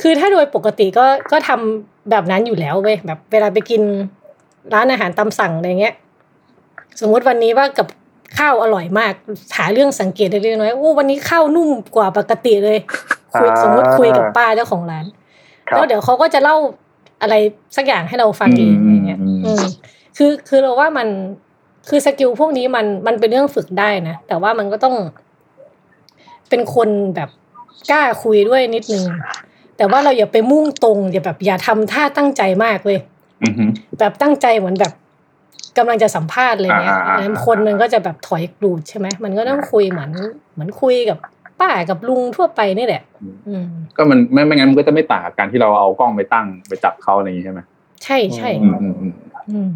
[0.00, 3.82] คือถ้าโดยปกติก็ก็ทำแบบนั้นอยู่แล้วเว้ยแบบเวลาไปกิน
[4.74, 5.94] ร้านอาหารตามสั่งอะไรเงี้ย
[7.00, 7.86] สมมุติวันนี้ว่ากับ
[8.38, 9.12] ข้าวอร่อยมาก
[9.56, 12.78] หาเรื่องสังเกตได้เล็กน้อยโอ้วันนี้ข้าวนุ่มกว่าปกติเลย
[13.32, 15.06] คุยอ่าสมมติคุยกับป้าเจ้าของร้าน
[15.68, 16.56] ครับแล้วเดี๋ยวเขาก็จะเล่า
[17.22, 17.34] อะไร
[17.76, 19.64] สักอย่างให้เราฟังเองอะไรเงี้ยอืมอืม
[20.16, 21.08] คือคือเราว่ามัน
[21.88, 24.94] คือสกิลพวกนี้มันมันเป็นเรื่องฝึกได้นะ แต่ว่ามันก็ต้อง
[26.48, 27.28] เป็นคนแบบ
[27.90, 29.04] กล้าคุยด้วยนิดนึง
[29.80, 32.98] แต่ว่าเราอย่าไปมุ่งตรงอย่าแบบอย่าทำท่าตั้งใจมากเลย
[33.42, 34.92] อืมอืมแบบตั้งใจเหมือนแบบ
[35.78, 40.10] กำลังจะสัมภาษณ์อะไรเงี้ยอ่าอ่าอ่าแล้วคนมันก็จะแบบถอยกรูดใช่ไหมมันก็ต้องคุยเหมือน
[40.52, 41.18] เหมือนคุยกับ
[41.60, 43.02] ป้ากับลุงทั่วไปนี่แหละ
[43.48, 43.66] อืม
[43.96, 47.60] ก็มันไม่ไม่งั้นมันก็จะไม่ต่างกับการที่เราเอากล้องไปตั้งไปจับเขาอะไรอย่างงี้ใช่ไหม
[48.04, 49.12] ใช่ใช่อืมอืมอืม
[49.52, 49.70] อืม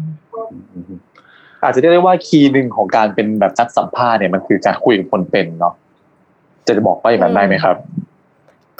[0.73, 0.99] อืม
[1.63, 5.73] อาจจะเรียกได้ว่าคีย์หนึ่งของการเป็นแบบนักสัมภาษณ์เนี่ยมันคือการคุยกับคนเป็นเนาะ
[6.67, 7.75] จะบอกว่าอย่างนั้นได้ไหมครับ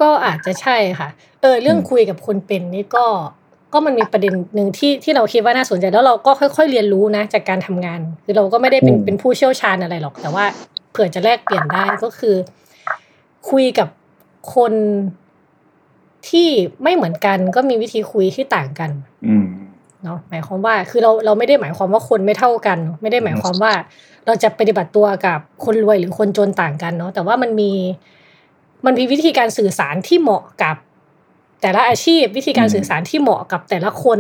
[0.01, 1.10] ก็อาจจะใช่ค่ะ
[1.41, 3.05] เออเรื่องคุยกับคนเป็นนี่ก็
[3.73, 10.45] ก็มันมีประเด็นหนึ่งที่ที่เราคิดว่าน่าสนใจแล้วเราก็ค่อย ๆ เรียนรู้นะ จากการทำงาน คือเราก็ไม่ได้เป็นอืมเป็นผู้เชี่ยวชาญอะไรหรอก แต่ว่า
[10.91, 12.36] เผื่อจะแลกเปลี่ยนได้ก็คือ
[13.49, 13.88] คุยกับ
[14.55, 14.73] คน
[16.29, 16.49] ที่
[16.84, 18.91] ไม่เหมือนกันก็มีวิธีคุยที่ต่างกัน
[19.27, 19.47] อืม
[20.03, 23.73] เนาะหมายความว่าคือเราเราไม่ได้หมายความว่าคนไม่เท่ากัน ไม่ได้หมายความว่า
[24.25, 27.71] เราจะปฏิบัติตัวกับคนรวยหรือคนจนต่างกันเนาะแต่ว่ามันมี
[28.86, 30.76] มันมีวิธีการสื่อสารที่เหมาะกับ
[31.62, 34.19] แต่ละอาชีพวิธีการอืมสื่อสารที่เหมาะกับแต่ละคน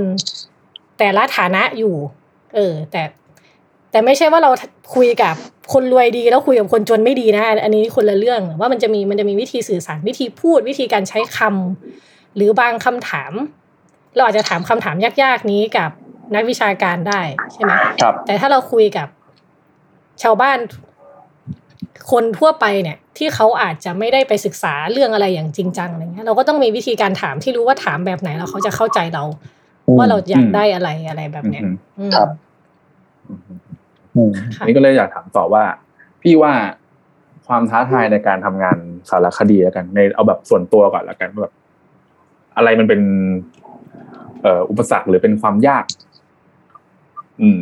[0.99, 1.95] แต่ละฐานะอยู่
[2.55, 3.03] เออ แต่
[3.91, 4.51] แต่ไม่ใช่ว่าเรา
[4.95, 5.35] คุยกับ
[5.73, 13.33] คนรวยดีแล้วคุยกับคนจนไม่ดีนะ อันนี้คนละเรื่องว่ามันจะมีมันจะมีวิธีสื่อสารวิธีพูดวิธีการใช้คำหรือบางคำถาม
[14.15, 15.89] เราอาจจะถามคำถามยากๆนี้กับ
[16.35, 17.21] นักวิชาการได้
[17.53, 19.07] ใช่ไหมครับแต่ถ้าเราคุยกับ
[20.23, 20.57] ชาวบ้าน
[22.11, 29.23] คนทั่วไปเนี่ยที่เขาอาจจะไม่ได้ไปศึกษาเรื่องอะไรอย่างจริงจังอะไรเงี้ยเราก็ต้องมีวิธีการถามที่รู้ว่าถามแบบไหนแล้วเขาจะเข้าใจเรา
[29.97, 32.29] ว่าเราอยากได้อะไรอะไรแบบเนี้ยอืมอืมครับ
[33.27, 33.39] อืม
[34.15, 35.63] อืมค่ะอันนี้ก็เลยอยากถามต่อว่า
[36.21, 36.53] พี่ว่า
[37.47, 38.77] ความท้าทายในการทำงาน
[39.09, 41.53] สารคดีแล้วกัน ในเอาแบบส่วนตัวก่อนแล้วกันว่าแบบ
[42.57, 43.01] อะไรมันเป็น
[44.41, 45.83] เอ่ออุปสรรคหรือเป็นความยาก
[47.41, 47.59] อืม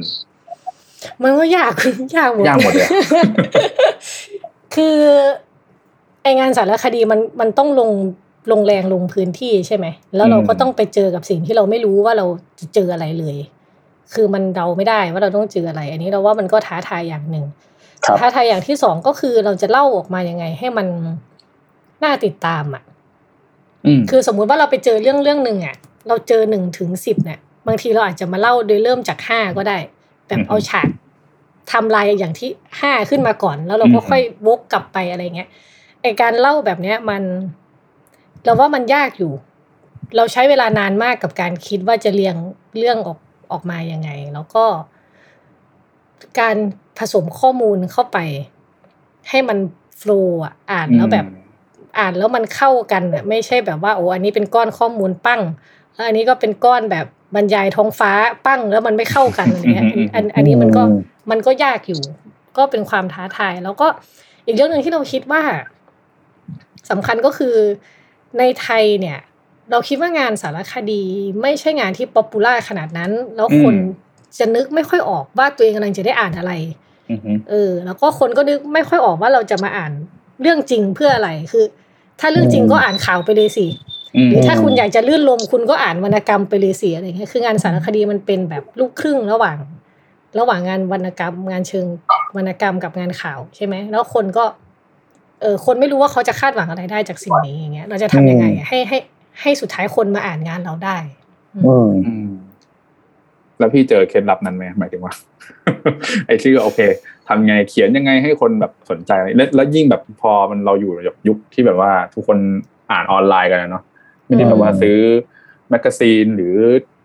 [1.23, 1.73] มันก็ยาก
[2.17, 2.91] ยากหมดยากหมดเลยอะ
[4.75, 4.97] คือ
[6.23, 7.91] ไองานสารคดีมันมันต้องลง
[8.51, 12.25] ลงแรงลงพื้นที่ใช่ไหม แล้วเราก็ต้องไปเจอกับสิ่งที่เราไม่รู้ว่าเรา
[12.59, 13.37] จะเจออะไรเลย
[14.13, 17.45] คือมันเดาไม่ได้ว่าเราต้องเจออะไร อันนี้เราว่ามันก็ท้าทายอย่างหนึ่ง
[18.03, 20.87] ครับท้าทายอย่างที่สองก็คือเราจะเล่าออกมายังไง ให้มัน
[22.03, 22.83] น่าติดตามอะ
[23.85, 25.75] อืมคือสมมุติว่าเราไปเจอเรื่องเรื่องหนึ่งอะ
[26.07, 29.77] เราเจอหนึ่งถึงสิบเนี่ย บางทีเราอาจจะมาเล่าโดยเริ่มจากห้าก็ได้
[30.27, 30.89] แบบเอาฉาก
[31.71, 32.49] ทำลายอย่างที่
[32.81, 35.49] ห้าขึ้นมาก่อน แล้วเราก็ค่อยวกกลับไปอะไรเงี้ย
[36.01, 37.23] ไอการเล่าแบบเนี้ยมัน
[38.43, 39.31] เราว่ามันยากอยู่
[40.15, 42.35] เราใช้เวลานานมากกับการคิดว่าจะเรียง
[42.77, 43.19] เรื่องออก
[43.51, 44.65] ออกมายังไง แล้วก็
[46.39, 46.55] การ
[46.99, 48.17] ผสมข้อมูลเข้าไป
[49.29, 49.57] ให้มัน
[49.97, 51.25] โฟล์อะอ่านแล้วแบบ
[51.99, 55.41] อ่านแล้วมันเข้ากันอะไม่ใช่แบบว่าโอ้อันนี้เป็นก้อนข้อมูลปั้ง
[55.93, 58.11] แล้วอันนี้ก็เป็นก้อนแบบ บรรยายท้องฟ้า
[58.45, 60.99] ปั้งแล้วมันไม่เข้ากันอะไรเงี้ยอันอันอันนี้มันก็อืม
[61.31, 62.01] มันก็ยากอยู่
[62.57, 63.87] ก็เป็นความท้าทาย แล้วก็
[64.45, 65.41] อีกเรื่องหนึ่งที่เราคิดว่า
[66.89, 67.55] สำคัญก็คือ
[68.39, 69.19] ในไทยเนี่ย
[69.71, 71.03] เราคิดว่างานสารคดี
[71.41, 76.51] ไม่ใช่งานที่ popular ขนาดนั้น แล้วคนอืมจะนึกไม่ค่อยออกว่าตัวเองกำลังจะได้อ่านอะไร
[77.09, 79.91] อืมอืมเออ แล้วก็คนก็นึกไม่ค่อยออกว่าเราจะมาอ่าน
[80.41, 81.65] เรื่องจริงเพื่ออะไรคือ
[82.19, 83.92] ถ้าเรื่องจริงก็อ่านข่าวไปเลยสิอืม
[84.29, 89.57] หรือถ้าคุณอยากจะรื่นรมย์คุณก็อ่านวรรณกรรมไปเลยสิอะไรเงี้ยคืองานสารคดีมันเป็นแบบลูกครึ่งระหว่าง
[90.39, 91.85] ระหว่างงานวรรณกรรม งานเชิง
[92.37, 94.45] วรรณกรรมกับงานข่าวใช่ไหมแล้วคนก็
[95.41, 98.97] เออคนไม่รู้ว่าเขาจะคาดหวังอะไรได้จากสิ่งนี้อย่างเงี้ย เราจะทำยังไงอะให้ให้
[99.41, 100.97] ให้สุดท้ายคนมาอ่านงานเราได้
[101.65, 102.29] อืมอืม
[103.59, 105.13] แล้วพี่เจอเคล็ดลับนั้นไหมหมายถึงว่า
[106.27, 106.79] ไอ้ที่โอเค
[107.27, 112.37] ทำไงเขียนยังไงให้คนแบบสนใจแล้วแล้วยิ่งแบบพอมันเราอยู่ในยุคที่แบบว่า ทุกคน
[112.91, 113.83] อ่านออนไลน์กันนะเนาะ
[114.33, 114.97] ไม่ได้แบบว่าซื้อ
[115.69, 116.55] แมกกาซีนหรือ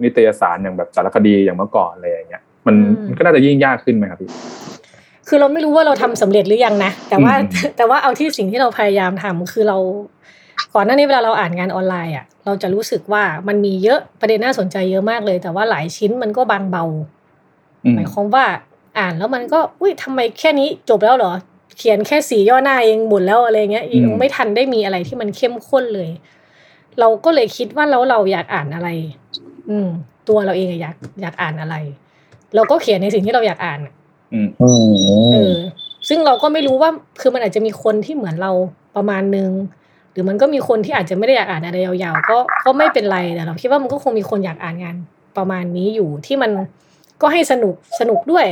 [0.02, 4.30] นิตยสารอย่างแบบสารคดีอย่างเมื่อก่อนอะไรอย่างเงี้ยมันอืมมันก็น่าจะยิ่งยากขึ้นไหมครับพี่
[5.28, 9.78] คือเราไม่รู้ว่าเราทำสำเร็จหรือยังนะแต่ว่าอืมแต่ว่าเอาที่สิ่งที่เราพยายามทำคือเรา
[10.74, 16.84] ก่อนหน้านี้เวลาเราอ่านงานออนไลน์อะ เราจะรู้สึกว่ามันมีเยอะประเด็นน่าสนใจเยอะมากเลย แต่ว่าหลายชิ้นมันก็บางเบา
[17.84, 18.44] อืมหมายความว่า
[18.98, 21.32] อ่านแล้วมันก็อุ้ยทำไมแค่นี้จบแล้วเหรอ
[21.78, 26.08] เขียนแค่สีย่อหน้าเองหมดแล้วอะไรเงี้ยยังไม่ทันได้มีอะไรที่มันเข้มข้นเลย
[27.00, 28.88] เราก็เลยคิดว่าแล้วเราอยากอ่านอะไร
[29.70, 29.88] อืม
[30.28, 31.76] ตัวเราเองอะอยากอยากอ่านอะไร
[32.54, 33.92] เราก็เขียนในสิ่งที่เราอยากอ่านอะ
[34.34, 34.68] อืมอื
[35.32, 35.56] เอมอ
[36.08, 38.52] ซึ่งเราก็ไม่รู้ว่าคือมันอาจจะมีคนที่เหมือนเรา
[38.96, 39.50] ประมาณนึง
[40.12, 44.96] หรือมันก็มีคนที่อาจจะไม่ได้อยากอ่านอะไรยาวๆ ก็ก็ไม่เป็นไรแต่เราคิดว่ามันก็คงมีคนอยากอ่านงาน
[45.36, 46.50] ประมาณนี้อยู่ที่มัน
[47.22, 48.46] ก็ให้สนุกสนุกด้วย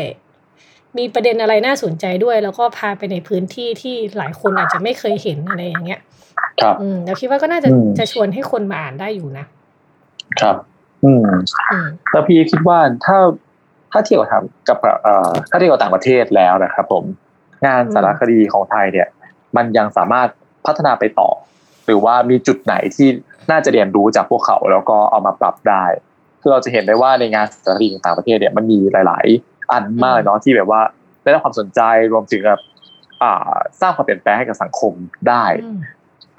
[0.99, 6.01] มีประเด็นอะไรน่าสนใจด้วย แล้วก็พาไปในพื้นที่ที่หลายคนอาจจะไม่เคยเห็นอะไรอย่างเงี้ย
[6.63, 9.45] ครับอืมเราคิดว่าก็น่าจะอืมจะชวนให้คนมาอ่านได้อยู่นะ
[10.41, 10.57] ครับ
[11.05, 11.25] อืม
[11.73, 13.19] อืมแล้วพี่คิดว่าถ้า
[13.93, 17.05] ถ้าเทียบกับทางกับเอ่อถ้าเทียบกับต่างประเทศแล้วนะครับ ผม
[17.67, 19.09] งานสารคดีของไทยเนี่ย
[19.57, 20.29] มันยังสามารถ
[20.67, 21.31] พัฒนาไปต่อ
[21.87, 23.09] หรือว่ามีจุดไหนที่
[23.51, 25.85] น่าจะเรียนรู้จากพวกเขาแล้วก็เอามาปรับได้
[26.41, 30.81] คือเราจะเห็นได้ว่าในงานสารคดีของต่างประเทศเนี่ยมันมีหลาย ๆ อันมากเลยเนาะที่แบบว่า
[31.23, 31.81] ได้รับความสนใจ
[32.13, 32.61] รวมถึงแบบ
[33.23, 34.93] อ่าสร้างความเปลี่ยนแปลงให้กับสังคม
[35.29, 35.79] ได้อืม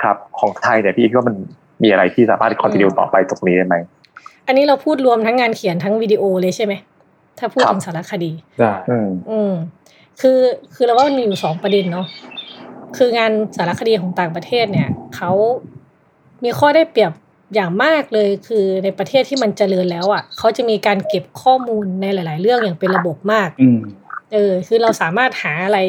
[0.04, 1.36] ครับของไทยเนี่ยพี่คิดว่ามัน
[1.84, 3.76] มีอะไรที่สามารถคอนติเนียต่อไปตรงนี้ได้ไหม
[4.48, 6.74] อันนี้เราพูดรวมทั้งงานเขียนทั้งวิดีโอเลยใช่ไหม
[7.40, 9.54] ถ้าพูดครับถึงสารคดีได้อืมอืม
[10.22, 10.40] คือ
[10.74, 12.08] คือเราว่ามันมีอยู่สองประเด็นเนาะ
[12.98, 15.32] คืองานสารคดีของต่างประเทศเนี่ยเขา
[16.44, 17.12] มีข้อได้เปรียบ
[17.56, 23.80] อย่างมากเลยคือในประเทศที่มันเจริญแล้วอะเขาจะมีการเก็บข้อมูลในหลาย ๆ เรื่องอย่างเป็นระบบมากอืม
[24.34, 25.80] เออ คือเราสามารถหาอะไร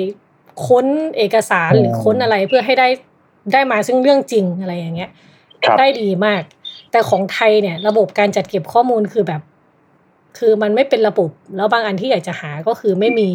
[0.66, 2.88] ค้นเอกสารหรือค้นอะไรเพื่อให้ได้
[3.52, 5.10] ได้มาซึ่งเรื่องจริงอะไรอย่างเงี้ย
[5.64, 6.42] ครับได้ดีมาก
[6.90, 9.40] แต่ของไทยเนี่ย ระบบการจัดเก็บข้อมูลคือแบบ
[10.38, 13.30] คือมันไม่เป็นระบบ แล้วบางอันที่อยากจะหาก็คือไม่มี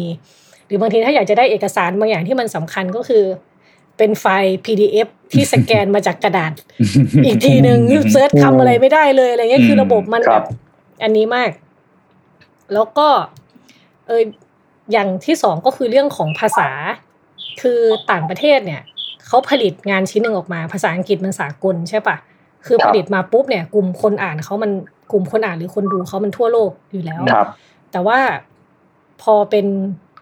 [0.66, 3.24] หรือบางทีถ้าอยากจะได้เอกสารบางอย่างที่มันสำคัญก็คือ
[3.98, 6.52] เป็นไฟล์ PDF ที่สแกนมาจากกระดาษ
[7.24, 7.78] อีกทีหนึ่ง
[8.12, 10.46] เซิร์ชคำอะไรไม่ได้เลยอะไรเงี้ยคือระบบมันคแบรับบ
[11.02, 11.50] อันนี้มาก
[12.74, 13.08] แล้วก็
[14.06, 14.22] เออ
[14.92, 16.68] อย่างที่สองก็คือเรื่องของภาษา
[17.62, 18.82] คือต่างประเทศเนี่ย
[19.26, 22.16] เขาผลิตงานชิ้นหนึ่งออกมา ภาษาอังกฤษมันสากลใช่ปะ
[22.66, 24.70] คือครับผลิตมาปุ๊บเนี่ย กลุ่มคนอ่านเขามัน
[25.12, 27.48] กลุ่มคนอ่านหรือคนดูเขามันทั่วโลกอยู่แล้วครับ
[27.92, 28.18] แต่ว่า
[29.22, 29.66] พอเป็น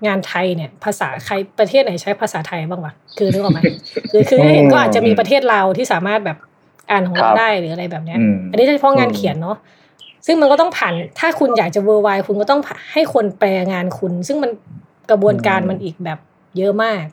[0.07, 3.61] งานไทยเนี่ย ภาษาใครประเทศไหนใช้ภาษาไทยบ้างวะคือนึกออกไหม
[4.11, 6.39] คือคือเห็นก็อาจจะมีประเทศเราที่สามารถแบบ
[6.91, 9.57] อ่านของคเรารับได้หรืออะไรแบบเนี้ยอืมอันนี้เฉพาะงานเขียนเนาะ
[10.27, 12.61] ซึ่งมันก็ต้องผ่านถ้าคุณอยากจะเวอร์ไวคุณก็ต้อง
[12.93, 14.51] ให้คนแปลงานคุณ ซึ่งมัน
[15.11, 16.19] กระบวนการมันอีกแบบ
[16.59, 17.05] เยอะมาก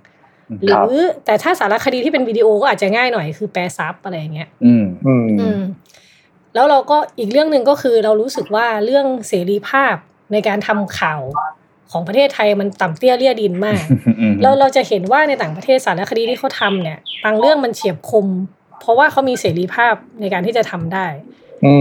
[0.64, 5.62] หรือแต่ถ้าสารคดีที่เป็นวิดีโอก็อาจจะง่ายหน่อยคือแปลซับอะไรอย่างเงี้ย อืมอืมอืม
[6.56, 9.96] แล้วเราก็อีกเรื่องหนึ่งก็คือเรารู้สึกว่าเรื่องเสรีภาพ
[10.32, 11.22] ในการทำข่าว
[11.92, 13.84] ของประเทศไทยมันต่ำเตี้ยเลี่ยดินมาก
[14.20, 18.28] อืมเราเราจะเห็นว่าในต่างประเทศสารคดีที่เขาทำเนี่ยบางเรื่องมันเฉียบคม
[18.80, 21.08] เพราะว่าเขามีเสรีภาพในการที่จะทำได้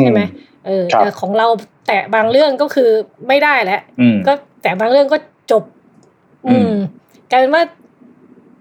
[0.00, 0.20] ใช่ไหม
[0.66, 1.46] เออครับแต่ของเรา
[1.86, 2.90] แตะบางเรื่องก็คือ
[3.28, 5.16] ไม่ได้แล้วอืมก็แต่บางเรื่องก็
[5.50, 5.62] จบ
[6.46, 6.74] อือืมม
[7.30, 7.62] กลายเป็นว่า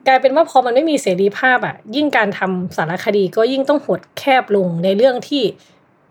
[0.08, 5.44] กลายเป็นว่าพอมันไม่มีเสรีภาพอะยิ่งการทำสารคดีก็ยิ่งต้องหดแคบลงในเรื่องที่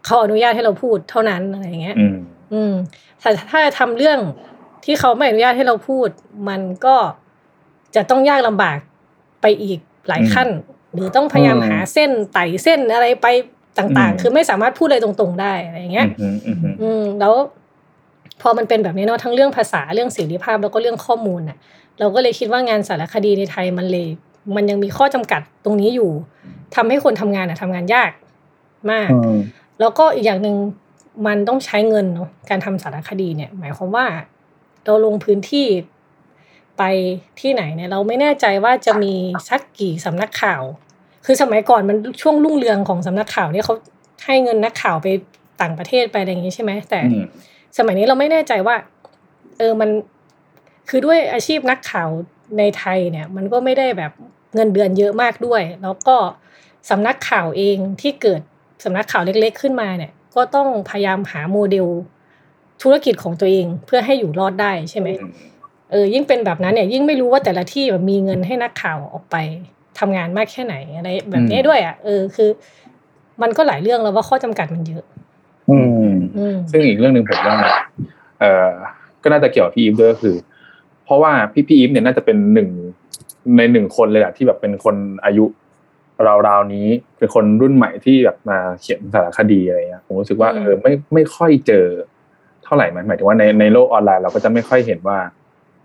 [0.04, 2.16] เขาอนุญาตให้เราพูดเท่านั้นอะไรอย่างเงี้ยอืม
[2.52, 2.72] อืม
[3.20, 4.18] แต่ถ้าทำเรื่อง
[4.84, 6.08] ที่เขาไม่อนุญาตให้เราพูด
[6.48, 6.96] มันก็
[7.94, 8.78] จะต้องยากลำบาก
[9.42, 9.78] ไปอีก
[10.08, 10.48] หลายขั้น
[10.92, 13.26] หรือต้องพยายามอืมหาเส้นไต่เส้นอะไรไป
[13.78, 17.34] ต่างอืมๆคือไม่สามารถพูดอะไรตรง ๆ ได้อะไรอย่างเงี้ยอืมอืมอืมอืมแล้ว
[18.42, 21.58] พอมันเป็นแบบนี้เนาะทั้งเรื่องภาษาเรื่องเสรีภาพแล้วก็เรื่องข้อมูลน่ะ
[21.98, 24.06] เราก็เลยคิดว่างานสารคดีในไทยมันเลย
[24.56, 26.10] มันยังมีข้อจำกัดตรงนี้อยู่
[26.74, 28.10] ทำให้คนทำงานอะทำงานยาก
[28.90, 29.38] มากอืม
[29.80, 30.56] แล้วก็อีกอย่างหนึ่ง
[31.26, 34.06] มันต้องใช้เงินเนาะการทำสารคดีเนี่ย หมายความว่า
[34.84, 35.66] เราลงพื้นที่
[36.78, 36.82] ไป
[37.40, 39.14] ที่ไหนเนี่ย เราไม่แน่ใจว่าจะมี
[39.48, 40.62] สักกี่สำนักข่าว
[41.26, 43.74] คือสมัยก่อนมันช่วงรุ่งเรืองของสำนักข่าวเนี่ยเขา
[44.24, 45.06] ให้เงินนักข่าวไป
[45.60, 47.24] ต่างประเทศไปอะไรอย่างงี้ใช่ไหมแต่อืม
[47.78, 48.76] สมัยนี้เราไม่แน่ใจว่า
[49.58, 49.90] เออมัน
[50.88, 52.08] คือด้วยอาชีพนักข่าว
[52.58, 54.12] ในไทยเนี่ยมันก็ไม่ได้แบบ
[54.54, 56.16] เงินเดือนเยอะมากด้วย แล้วก็
[56.90, 58.40] สำนักข่าวเองที่เกิด
[58.84, 61.86] สำนักข่าวเล็กๆ ขึ้นมาเนี่ย ก็ต้องพยายามหาโมเดล
[62.82, 65.08] ธุรกิจของตัวเองเพื่อให้อยู่รอดได้ใช่ไหม
[65.90, 69.36] เออยิ่งเป็นแบบนั้นเนี่ยยิ่งไม่รู้ว่าแต่ละที่แบบมีเงินให้นักข่าวออกไป
[69.98, 72.50] ทำงานมากแค่ไหนอะไรแบบนี้ด้วยอะเออคือ
[73.42, 75.04] มันก็หลายเรื่องแล้วว่าข้อจำกัดมันเยอะ
[75.70, 77.56] อืมอืมซึ่งอีกเรื่องหนึ่งผมว่า
[78.40, 78.70] เอ่อ
[79.22, 80.36] ก็น่าจะเกี่ยวกับพี่อีฟด้วยก็คือ
[81.06, 82.68] เพราะว่าพี่พี่อีฟเนี่ยน่าจะเป็นหนึ่ง
[83.56, 85.44] ในหนึ่งคนเลยแหละที่แบบเป็นคนอายุ
[86.48, 86.86] ราวๆนี้
[87.18, 91.86] เป็นคนรุ่นใหม่ที่แบบมาเขียนสารคดีอะไรเงี้ยผมรู้สึกว่าอืมเออไม่ไม่ค่อยเจอ
[92.64, 95.18] เท่าไหร่หมายหมายถึงว่าในในโลกออนไลน์เราก็จะไม่ค่อยเห็นว่า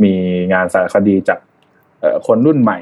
[0.03, 0.13] มี
[0.53, 1.39] งานสารคดีจาก
[1.99, 2.79] เอ่อคนรุ่นใหม่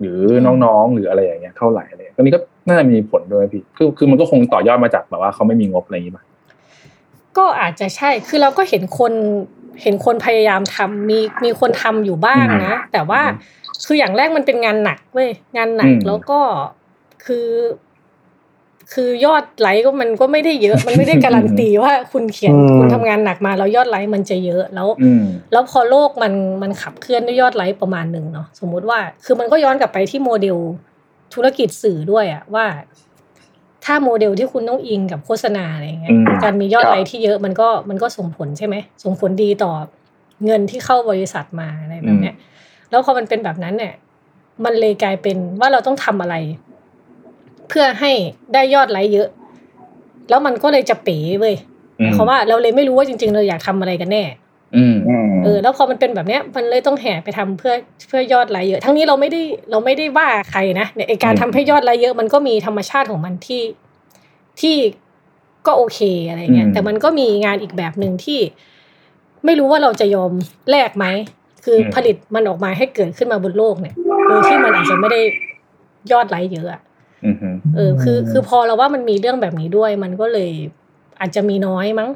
[0.00, 0.20] หรือ
[0.64, 6.24] น้องๆหรืออะไรอย่างเงี้ยเท่าไหร่อะไรเลยตรงนี้ก็น่าจะมีผลด้วยพี่คือคือมันก็คงต่อยอดมาจากแบบว่าเขาไม่มีงบอะไรอย่างงี้ป่ะ
[7.38, 9.12] ก็อาจจะใช่คือเราก็เห็นคน
[9.82, 13.20] เห็นคนพยายามทำมีมีคนทำอยู่บ้างนะ แต่ว่า
[13.86, 16.40] คืออย่างแรกมันเป็นงานหนักเว้ยงานหนักอืมแล้วก็
[17.24, 17.48] คือ
[18.92, 26.32] คือยอดไลค์ก็มันก็ไม่ได้เยอะ มันไม่ได้การันตีว่าคุณเขียนอืมคุณทำงานหนักมาแล้วยอดไลค์มันจะเยอะแล้วอืมแล้วพอโลกมัน
[26.62, 30.58] มันขับเคลื่อนด้วยยอดไลค์ประมาณหนึ่งเนาะสมมุติว่า คือมันก็ย้อนกลับไปที่โมเดล
[31.34, 32.64] ธุรกิจสื่อด้วยอะว่า
[33.84, 39.72] ถ้าโมเดลที่คุณต้องอิงกับโฆษณาอะไรอย่างเงี้ยอืมการมียอดครับไลค์ที่เยอะมันก็มันก็ส่งผลใช่ไหมส่งผลดีต่อ
[40.44, 42.36] เงินที่เข้าบริษัทมาอะไรแบบเนี้ย
[42.90, 43.94] แล้วพอมันเป็นแบบนั้นเนี่ย
[44.64, 46.34] มันเลยกลายเป็นว่าเราต้องทำอะไร
[47.68, 48.12] เพื่อให้
[48.54, 49.28] ได้ยอดไลค์เยอะ
[50.28, 51.54] แล้วมันก็เลยจะเป๋เว้ย
[51.96, 54.41] หมายความว่าเราเลยไม่รู้ว่าจริง ๆ เราอยากทำอะไรกันแน่อืมอืม
[55.44, 57.74] เออแล้วพอมันเป็นแบบเนี้ยมันเลยต้องแห่ไปทำเพื่อ
[58.08, 63.62] เพื่อยอดไลค์เยอะ ทั้งนี้เราไม่ได้เราไม่ได้ว่าใครนะในไอการอืมทำให้ยอดไลค์เยอะ มันก็มีธรรมชาติของมันที่
[64.60, 64.76] ที่
[65.66, 68.40] ก็โอเคอะไรเงี้ยแต่มันก็มีงานอีกแบบหนึ่งที่
[69.44, 70.32] ไม่รู้ว่าเราจะยอม
[70.70, 71.06] แลกไหม
[71.64, 73.94] คือผลิตมันออกมาให้เกิดขึ้นมาบนโลกเนี่ย
[74.28, 75.20] โดยที่มันอาจจะไม่ได้
[76.12, 76.80] ยอดไลค์เยอะอะ
[77.24, 80.50] อืมอืมเออ คือ คือพอเราว่ามันมีเรื่องแบบนี้ด้วย มันก็เลย
[81.20, 82.10] อาจจะมีน้อยมั้ง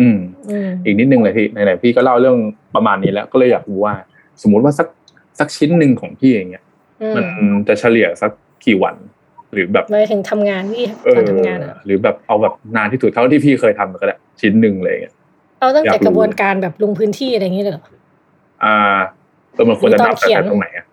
[0.00, 0.18] อืม
[0.50, 2.36] อืมอีกนิดนึงเลยพี่ไหนๆพี่ก็เล่าเรื่อง
[2.74, 3.94] ประมาณนี้แล้วก็เลยอยากรู้ว่า
[4.42, 4.88] สมมุติว่าสัก
[5.38, 6.64] สักชิ้นหนึ่งของพี่เองเนี่ย
[7.02, 7.08] อื
[7.48, 8.30] มมันจะเฉลี่ยสัก
[8.66, 8.94] กี่วัน
[9.52, 15.14] หรือแบบหมายถึงทำงานพี่เอตอนอทำงานอะหรือแบบเอาแบบนานที่สุดเท่าที่พี่เคยทำก็ได้ชิ้นหนึ่งอะไรอย่างเงี้ย
[15.60, 17.84] เอาตั้งแต่อยากรู้กระบวนการแบบลงพื้นที่อะไรอย่างเงี้ยเลยเหรอ
[18.64, 18.76] อ่า
[19.52, 20.86] เออมันควรจะนับมีตอนเขียนแต่ตรงไหนอะ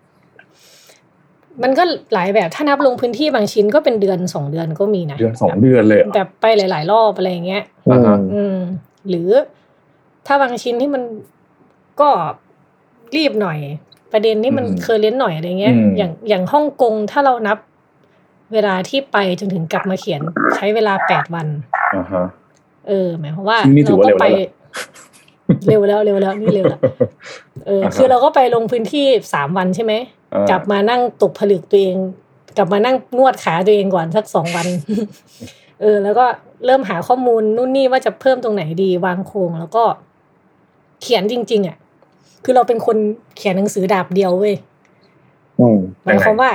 [1.64, 8.58] มันก็หลายแบบถ้านับลงพื้นที่บางชิ้นก็เป็นเดือนสองเดือนก็มีนะเดือนสองเดือนเลยเหรอแบบไปหลาย ๆ รอบอะไรอย่างเงี้ยอ่าฮะอืม
[9.10, 9.30] หรือ
[10.28, 11.04] ถ้าบางชิ้นที่มัน
[12.02, 12.10] ก็
[13.16, 13.60] รีบหน่อย
[14.12, 17.58] ประเด็นที่มัน current หน่อยอะไรเงี้ย อย่างอย่างฮ่องกงถ้าเรานับ
[18.54, 20.22] เวลาที่ไปจนถึงกลับมาเขียน
[20.56, 21.48] ใช้เวลาแปดวัน
[21.96, 22.26] อ่าฮะ
[22.88, 24.26] เออ หมายความว่านี่ถือว่าก็ไป
[25.68, 26.80] เร็วแล้วเหรอเร็วแล้วเร็วแล้วนี่เร็วแล้ว
[27.66, 29.94] เอออ่าฮะคือเราก็ไปลงพื้นที่สามวันใช่ไหม
[30.34, 31.98] อ่ากลับมานั่งตกผลึกตัวเอง
[32.58, 34.68] กลับมานั่งนวดขาตัวเองก่อนสักสองวัน
[35.84, 36.26] เออ แล้วก็
[36.66, 39.84] เริ่มหาข้อมูลนู่นนี่ว่าจะเพิ่มตรงไหนดีวางโครงแล้วก็
[41.02, 41.78] เขียนจริง ๆอะ
[42.44, 42.98] คือเราเป็นคน
[43.38, 44.56] เขียนหนังสือดาบเดียวเว้ย
[45.60, 46.52] อืมหมายความว่า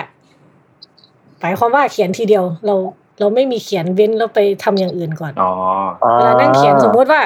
[1.41, 2.75] หมายความว่าเขียนทีเดียว เรา
[3.21, 5.53] เราไม่มีเขียนเว้นแล้วไปทำอย่างอื่นก่อนอ๋อ
[6.13, 7.21] เวลานั่งเขียนสมมุติว่า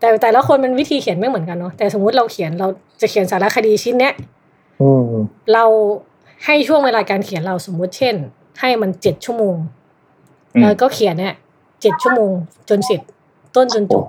[0.00, 2.68] แต่แต่ละคนมันวิธีเขียนไม่เหมือนกันเนาะแต่สมมุติเราเขียนเรา
[3.00, 4.14] จะเขียนสารคดีชิ้นเนี้ย
[4.82, 5.04] อืม
[5.52, 5.64] เรา
[6.44, 8.14] ให้ช่วงเวลาการเขียนเราสมมุติเช่น
[8.60, 9.56] ให้มันเจ็ดชั่วโมง
[10.56, 11.34] อืมแล้วก็เขียนเนี่ย
[11.82, 12.32] เจ็ดชั่วโมง
[12.68, 13.00] จนเสร็จ
[13.56, 14.04] ต้นจนจบ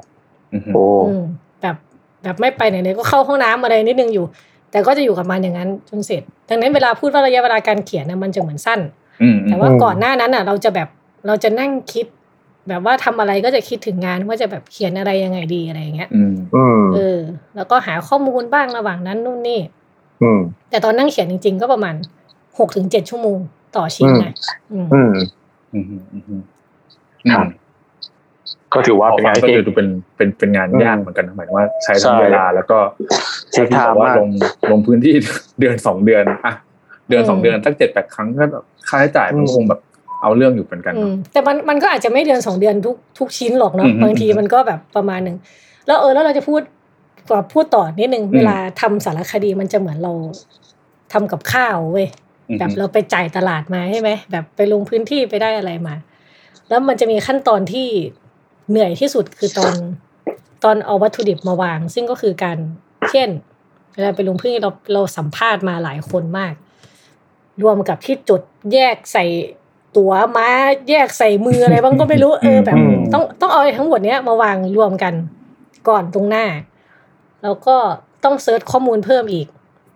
[0.53, 1.23] อือฮึโอ้อืม
[1.61, 1.75] แบบ
[2.23, 4.25] แบบไม่ไปไหนเลยก็เข้าห้องน้ำอะไรนิดนึงอยู่
[4.71, 8.79] แต่ก็จะอยู่กับมันอย่างนั้นจนเสร็จ ดังนั้นเวลาพูดว่าระยะเวลาการเขียนนะมันจะเหมือนสั้น
[9.21, 10.87] อืมแต่ว่าก่อนหน้านั้นอะ เราจะแบบ
[11.27, 12.05] เราจะนั่งคิด
[12.67, 17.19] แบบว่าทำอะไรก็จะคิดถึงงานว่าจะแบบเขียนอะไรยังไงดีอะไรอย่างเงี้ยอืมอืมเออ
[17.55, 19.59] แล้วก็หาข้อมูลบ้างระหว่างนั้นนู่นนี่
[20.21, 21.95] อืมแต่ตอนนั่งเขียนจริง ๆ ก็ประมาณ
[22.59, 23.37] หกถึงเจ็ดชั่วโมง
[23.75, 24.31] ต่อชิ้นนะ
[25.73, 26.41] อืมอืมอืมอืม
[27.25, 27.47] อืมอืมครับ
[28.73, 32.77] ก็ถือว่าเป็นงานก็ที่ดูเป็นเป็นเป็นงานอืมยากเหมือนกันนะหมายถึงว่าใช้ทั้งใช่เวลาแล้วก็
[33.51, 34.29] ใช้ที่บอกว่า time มากลง
[34.71, 35.13] ลงพื้นที่
[35.59, 36.53] เดือนสองเดือนอะ
[37.09, 39.79] เดือนอืมสองเดือนสักเจ็ดแปดครั้งก็แบบค่าใช้จ่ายมันอืมคงแบบ
[40.21, 45.37] เอาเรื่องอยู่เหมือนกันอืเนอะมแต่มันมันก็อาจจะไม่เดือนสองเดือนทุกทุกชิ้นหรอกเนาะอืมบางทีมันก็แบบประมาณหนึ่ง
[45.87, 46.61] แล้วเออแล้วเราจะพูด
[47.29, 50.13] กว่าพูดต่อนิดนึงอืมเวลาทำสารคดีมันจะเหมือนเรา
[51.13, 52.26] ทำกับข้าวเว้ยอืม
[52.59, 55.95] แบบเราไปจ่ายตลาดมาใช่ไหมแบบไปลงพื้นที่ไปได้อะไรมา
[56.69, 57.87] แล้วมันจะมีขั้นตอนที่
[58.69, 59.73] เหนื่อยที่สุดคือตอน
[60.63, 62.57] ตอนเอาวัตถุดิบมาวาง ซึ่งก็คือการ
[63.11, 63.29] เช่น
[63.95, 66.53] เวลาไปลงพื้นที่เราเราสัมภาษณ์มาหลายคนมาก
[67.63, 68.41] รวมกับที่จด
[68.73, 69.25] แยกใส่
[69.97, 70.49] ตั๋วม้า
[70.89, 75.13] แยกใส่มืออะไรบ้างก็ไม่รู้เออแบบอืมต้องต้องเอาไอ้ทั้งหมดเนี้ยมาวางรวมกัน
[75.89, 76.45] ก่อนตรงหน้า
[77.43, 77.75] แล้วก็
[78.23, 79.47] ต้องเซิร์ชข้อมูลเพิ่มอีก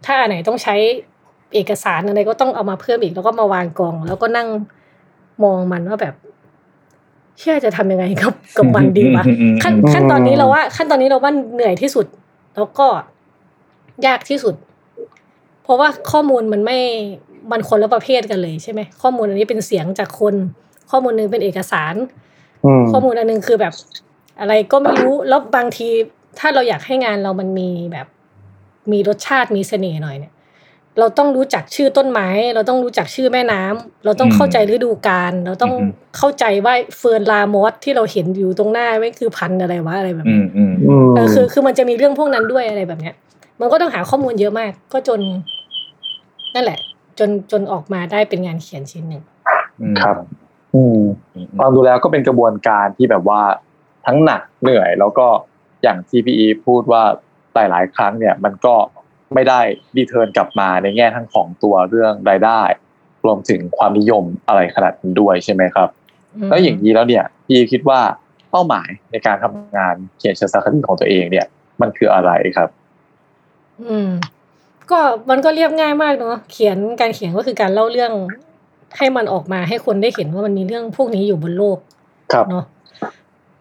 [0.05, 0.75] ถ้าอันไหนต้องใช้
[1.53, 4.47] เอกสารอะไรก็ต้องเอามาเพิ่มอีกแล้วก็มาวางกอง แล้วก็นั่ง
[5.43, 6.15] มองมันว่าแบบ
[7.39, 12.05] เชื่อจะทำยังไงกับกับมันดีวะอืมอืมขั้นขั้นตอนนี้เราว่า ขั้นตอนนี้เราว่าเหนื่อยที่สุด
[12.55, 12.87] แล้วก็
[14.05, 14.55] ยากที่สุด
[15.63, 16.79] เพราะว่าข้อมูลมันไม่
[17.51, 20.35] มันคนละประเภทกันเลยใช่ไหมข้อมูลอันนี้เป็นเสียงจากคน
[20.91, 21.95] ข้อมูลหนึงเป็นเอกสาร
[22.65, 23.73] อืมข้อมูลอันหนึงคือแบบ
[24.39, 25.87] อะไรก็ไม่รู้แล้วบางที
[26.39, 28.07] ถ้าเราอยากให้งานเรามันมีแบบ
[28.91, 30.33] มีรสชาติมีเสน่ห์หน่อยเนี่ย
[30.99, 35.73] เราต้องรู้จักชื่อต้นไม้ เราต้องรู้จักชื่อแม่น้ำเราต้องเข้าใจฤดูกาลเราต้อง
[36.17, 43.15] เข้าใจว่าเฟิร์นลามอสที่เราเห็นอยู่ตรงหน้าไม่คือพันธุ์อะไรวะอะไรแบบอืเนี้ยมอืมอืมเออคือคือมันจะมีเรื่องพวกนั้นด้วยอะไรแบบเนี้ย
[43.59, 45.19] มันก็ต้องหาข้อมูลเยอะมาก ก็จน
[46.55, 46.79] นั่นแหละ
[47.19, 49.23] จนจนออกมาได้เป็นงานเขียนชิ้นหนึ่ง
[49.91, 50.15] มครับ
[50.75, 50.99] อืม
[51.33, 53.41] อืมฟังดูแล้วก็เป็นกระบวนการที่แบบว่า
[54.07, 55.27] ทั้งหนักเหนื่อย แล้วก็
[55.83, 57.03] อย่างที่พี่อีพูดว่า
[57.53, 58.73] หลายๆครั้งเนี่ย มันก็
[59.35, 59.61] ไม่ได้
[59.97, 62.61] ดีเทิร์นกลับมาในแง่ทั้งของตัวเรื่องรายได้
[63.25, 65.89] รวมถึงความนิยมอะไรขนาดนั้นด้วยใช่ไหมครับ
[66.49, 67.99] แล้วอย่างนี้แล้วเนี่ยพี่คิดว่า
[68.51, 71.45] เป้าหมายในการทำงานเขียนเชิงสารคดีของตัวเองเนี่ย
[71.81, 72.69] มันคืออะไรครับ
[73.89, 74.09] อืม
[74.91, 78.11] ก็มันก็เรียบง่ายมากเนาะเขียนการเขียนก็คือการเล่าเรื่อง
[78.97, 81.77] ให้มันออกมาให้คนได้เห็นว่ามันมีเรื่องพวกนี้อยู่บนโลก
[82.33, 82.65] ครับเนาะ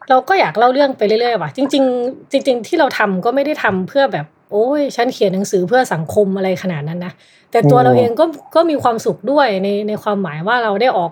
[0.09, 7.13] เราก็อยากเล่าเรื่องไปเรื่อยๆว่ะ จริง ๆ จริง ๆ ที่เราทำก็ไม่ได้ทำเพื่อแบบ โอ้ยฉันเขียนหนังสือเพื่อสังคมอะไรขนาดนั้นนะ
[7.51, 11.11] แต่ตัวอืมเราเองก็ก็มีความสุขด้วยในในความหมายว่าเราได้ออก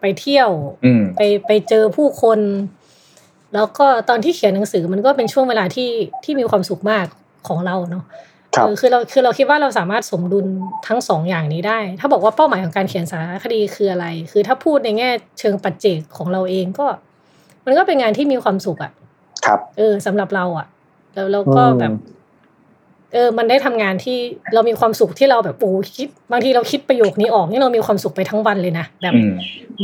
[0.00, 0.50] ไปเที่ยว
[0.84, 2.38] อืมไปไปเจอผู้คน
[3.54, 5.90] แล้วก็ตอนที่เขียนหนังสือมันก็เป็นช่วงเวลาที่
[6.24, 7.06] ที่มีความสุขมาก
[7.48, 8.04] ของเราเนาะ
[8.54, 10.46] ครับเออคือเราคือเราคิดว่าเราสามารถสมดุล
[10.88, 15.10] ทั้งสองอย่างนี้ได้ ถ้าบอกว่าเป้าหมายของการเขียนสารคดีคืออะไร คือถ้าพูดในแง่
[15.40, 16.86] เชิงปัจเจกของเราเองก็
[17.66, 18.92] มันก็เป็นงานที่มีความสุขอะ
[19.46, 20.66] ครับ เออสำหรับเราอะ
[21.14, 21.92] แล้วเราก็อืมแบบ
[23.12, 24.18] เออ มันได้ทำงานที่
[24.54, 29.32] เรามีความสุขที่เราแบบโอ้คิด บางทีเราคิดประโยคนี้ออกนี่เรามีความสุขไปทั้งวันเลยนะแบบอืม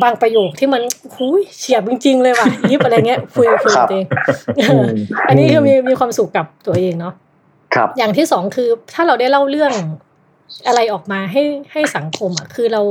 [0.03, 0.83] บางประโยคที่มัน
[1.15, 4.07] หุยเฉียบจริง ๆ เลยว่ะยิบอะไรเงี้ยคุยคุยครักับบตัวเอง
[4.59, 4.87] เออือม
[5.29, 7.15] อันนี้คือมีมีความสุขกับตัวเองเนาะ
[7.75, 9.73] ครับ อย่างที่สองคือถ้าเราได้เล่าเรื่อง
[10.67, 12.83] อะไรออกมาให้ให้สังคมอะคือเรา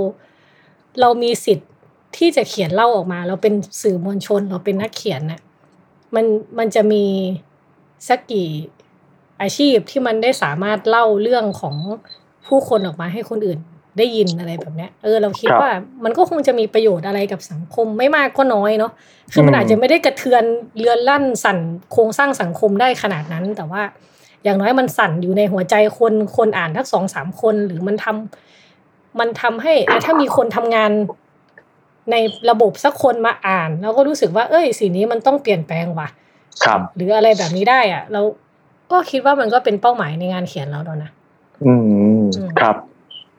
[1.02, 1.70] เรามีสิทธิ์
[2.18, 5.40] ที่จะเขียนเล่าออกมา เราเป็นสื่อมวลชนเราเป็นนักเขียนน่ะ
[6.16, 6.26] มัน
[6.58, 7.06] มันจะมี
[8.08, 8.48] สักกี่
[9.42, 11.76] อาชีพที่มันได้สามารถเล่าเรื่องของ
[12.48, 13.60] ผู้คนออกมาให้คนอื่น
[13.98, 15.72] ได้ยินอะไรแบบเนี้ยเออเราคิดครับว่า
[16.04, 18.92] มันก็คงจะมีประโยชน์อะไรกับสังคมไม่มากก็น้อยเนาะ
[19.34, 20.44] คือมันอืมอาจจะไม่ได้กระเทือน
[20.80, 21.58] เรือนลั่นสั่น
[21.92, 23.82] โครงสร้างสังคมได้ขนาดนั้น แต่ว่า
[24.44, 30.92] อย่างน้อยมันสั่นอยู่ในหัวใจคนคนอ่านทักสองสามคน หรือมันทำมันทำให้อะถ้ามีคนทำงาน
[32.12, 32.16] ใน
[32.50, 36.08] ระบบสักคนมาอ่าน แล้วก็รู้สึกว่า เอ้ยสิ่งนี้มันต้องเปลี่ยนแปลงว่ะ
[36.64, 38.22] ครับ หรืออะไรแบบนี้ได้อะเรา
[38.92, 41.12] ก็คิดว่ามันก็เป็นเป้าหมายในงานเขียนเราแล้วนะ
[41.66, 42.76] อืมอืมครับ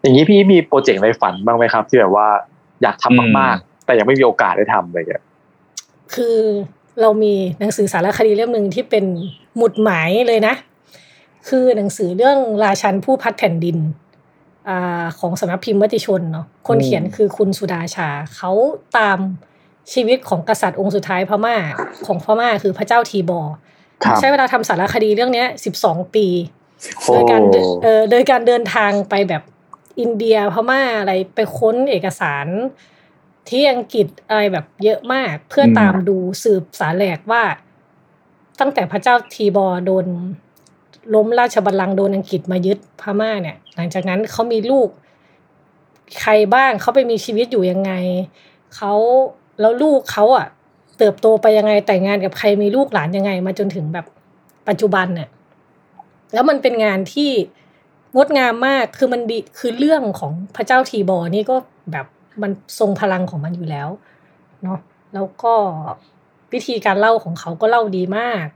[0.00, 2.26] อย่างนี้พี่มีโปรเจกต์ในฝันบ้างไหมครับ ที่แบบว่า
[2.82, 5.24] อยากทำมากๆ แต่ยังไม่มีโอกาสได้ทำอะไรอย่างเงี้ย
[6.14, 6.36] คือ
[7.00, 9.04] เรามีหนังสือสารคดีเล่มหนึ่งที่เป็น
[9.56, 10.54] หมุดหมายเลยนะ
[11.48, 13.78] คือหนังสือเรื่องราชันผู้พัดแผ่นดิน
[14.68, 18.50] อาของสำนักพิมพ์มติชนเนาะคนเขียนคือคุณสุดาชา เขา
[18.98, 19.18] ตาม
[19.92, 21.56] ชีวิตของกษัตริย์องค์สุดท้ายพม่า
[22.06, 23.60] ของพม่าคือพระเจ้าทีบอร์ครับ
[24.20, 26.26] ใช้เวลาทำสารคดีเรื่องเนี้ยสิบสองปี
[27.04, 29.42] โอ้โดยการเดินเอ่อโดยการเดินทางไปแบบ
[30.00, 32.46] อินเดียพม่าอะไรไปค้นเอกสาร
[33.48, 37.44] ที่อังกฤษอะไรแบบเยอะมากเพื่อตามดูสืบสารแหลกว่า
[38.60, 40.06] ตั้งแต่พระเจ้าทีบอร์โดน
[41.14, 44.88] ล้มราชบัลลังก์โดนอังกฤษมายึดพม่าเนี่ย หลังจากนั้นเขามีลูก
[46.20, 47.92] ใครบ้างเขาไปมีชีวิตอยู่ยังไง
[48.76, 48.92] เขา
[49.60, 50.46] แล้วลูกเขาอะ
[50.98, 54.06] เติบโตไปยังไงแต่งงานกับใครมีลูกหลานยังไง มาจนถึงแบบ
[54.68, 55.28] ปัจจุบันเนี่ย
[56.34, 57.30] แล้วมันเป็นงานที่
[58.16, 61.56] งดงามมากคือมันดีคือเรื่องของพระเจ้าทีบอนี่ก็
[61.92, 62.06] แบบ
[62.42, 63.88] มันทรงพลังของมันอยู่แล้ว
[64.62, 64.78] เนาะ
[65.14, 65.52] แล้วก็
[66.52, 68.46] วิธีการเล่าของเขาก็เล่าดีมาก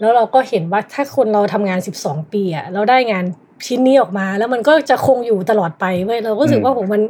[0.00, 3.24] แล้วเราก็เห็นว่าถ้าคนเราทำงานสิบสองปีอะเราได้งาน
[3.66, 7.02] ชิ้นนี้ออกมา แล้วมันก็จะคงอยู่ตลอดไปเว้ยเราก็รู้สึกว่าผมมัน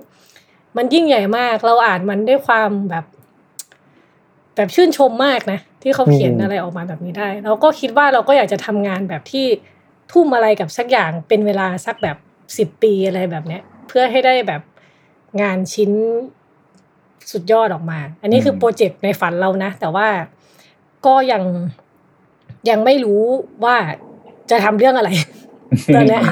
[0.76, 3.04] มันยิ่งใหญ่มาก เราอ่านมันด้วยความแบบ
[4.56, 9.46] แบบชื่นชมมากนะ ที่เขาเขียนอืมอะไรออกมาแบบนี้ได้เราก็คิดว่าเราก็อยากจะทำงานแบบที่
[10.12, 12.16] ทุ่มอะไรกับสักอย่างเป็นเวลาสักแบบ
[12.58, 14.62] สิบปีอะไรแบบเนี้ย เพื่อให้ได้แบบ
[15.42, 15.90] งานชิ้น
[17.32, 20.06] สุดยอดออกมา อันนี้คือมโปรเจกต์ในฝันเรานะ แต่ว่า
[21.06, 21.42] ก็ยัง
[22.70, 23.22] ยังไม่รู้
[23.64, 23.76] ว่า
[24.50, 25.10] จะทำเรื่องอะไร
[25.94, 26.22] ตอนเนี้ย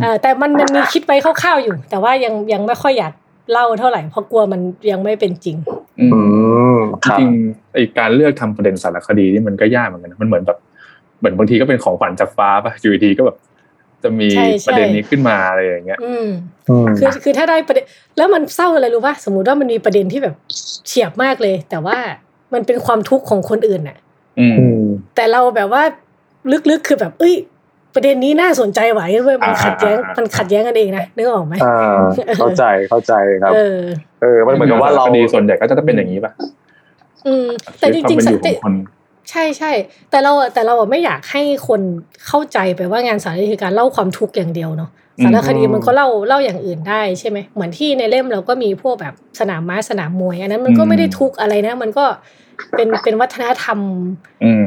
[0.00, 3.12] เอ่อแต่มันมันมีคิดไปคร่าวๆอยู่ แต่ว่ายังยังไม่ค่อยอยาก
[3.52, 4.60] เล่าเท่าไหร่เพราะกลัวมัน
[4.90, 5.56] ยังไม่เป็นจริง
[6.00, 6.20] อือื
[6.76, 10.58] มมจครับริงๆไอการเลือกทำประเด็นสารคดีนี่มันก็ยากเหมือนกันนะมันเหมือนแบบ
[11.18, 13.36] เหมือนบางทีก็เป็นของขวัญจากฟ้าป่ะอยู่ดีๆก็แบบ
[14.02, 16.26] จะมีใช่ใช่ประเด็นนี้ขึ้นมาอะไรอย่างเงี้ยอืม
[16.68, 17.84] อืมคือคือถ้าได้ประเด็น
[18.16, 20.34] แล้วมันเศร้าอะไรรู้ป่ะสมมุติว่ามันมีประเด็นที่แบบ
[20.86, 21.98] เฉียบมากเลย แต่ว่า
[22.54, 23.98] มันเป็นความทุกข์ของคนอื่นน่ะ
[24.40, 24.82] อืมอืม
[25.14, 25.82] แต่เราแบบว่า
[26.70, 27.34] ลึกๆคือแบบ เอ้ย
[27.96, 32.00] ประเด็นนี้น่าสนใจไหวเว้ยมันขัดแย้งอ่าอ่าอ่ามัมันขัดแย้งกันเองนะนึกออกไหมอ่า
[32.38, 33.78] เข้าใจเข้าใจครับ เออ
[34.22, 36.32] เออ มันเหมือนกับว่าเราคดีส่วนใหญ่ก็จะเป็นอย่างนี้ป่ะ
[37.26, 37.46] อืม
[37.78, 38.74] แต่จริงชีวิตๆความเป็นอยู่ของคน
[39.30, 39.72] ใช่ใช่
[40.10, 41.80] แต่เราอะแต่เราอะไม่อยากให้คน
[42.26, 52.04] เข้าใจไปว่างานสารคดีคือการเล่าความทุกข์อย่างเดียวเนาะอืมสารคดีมันก็เล่าเล่าอย่างอื่นได้ใช่ไหมเหมือนที่ในเล่มเราก็มีพวกแบบสนามม้าสนามมวยอันนั้นมันก็ไม่ได้ทุกข์อะไรนะ มันก็
[52.76, 53.78] เป็นเป็นวัฒนธรรม
[54.44, 54.66] อืม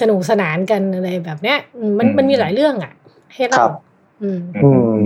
[0.00, 2.92] สนุกสนานกันอะไรแบบเนี้ยอืมมันอืมมันมีหลายเรื่องอะ
[3.34, 3.70] ให้ครัเล่าบ
[4.22, 5.02] อืมอืม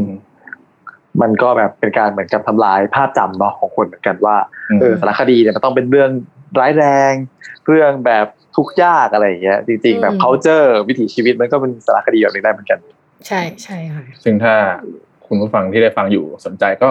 [1.23, 4.37] มันก็แบบเป็นการเหมือนกับทำลายภาพจำเนาะของคนเหมือนกันว่า
[4.71, 6.11] อืมเออสารคดีเนี่ยมันต้องเป็นเรื่อง
[6.61, 7.13] ร้ายแรง
[7.67, 8.27] เรื่องแบบ
[8.57, 12.79] ทุกข์ยากอะไรอย่างเงี้ยจริงๆแบบอืม culture วิถีชีวิตมันก็เป็นสารคดีแบบนึงได้เหมือนกัน
[13.27, 14.55] ใช่ใช่ค่ะซึ่งถ้า
[15.27, 16.89] คุณผู้ฟังที่ได้ฟังอยู่สนใจก็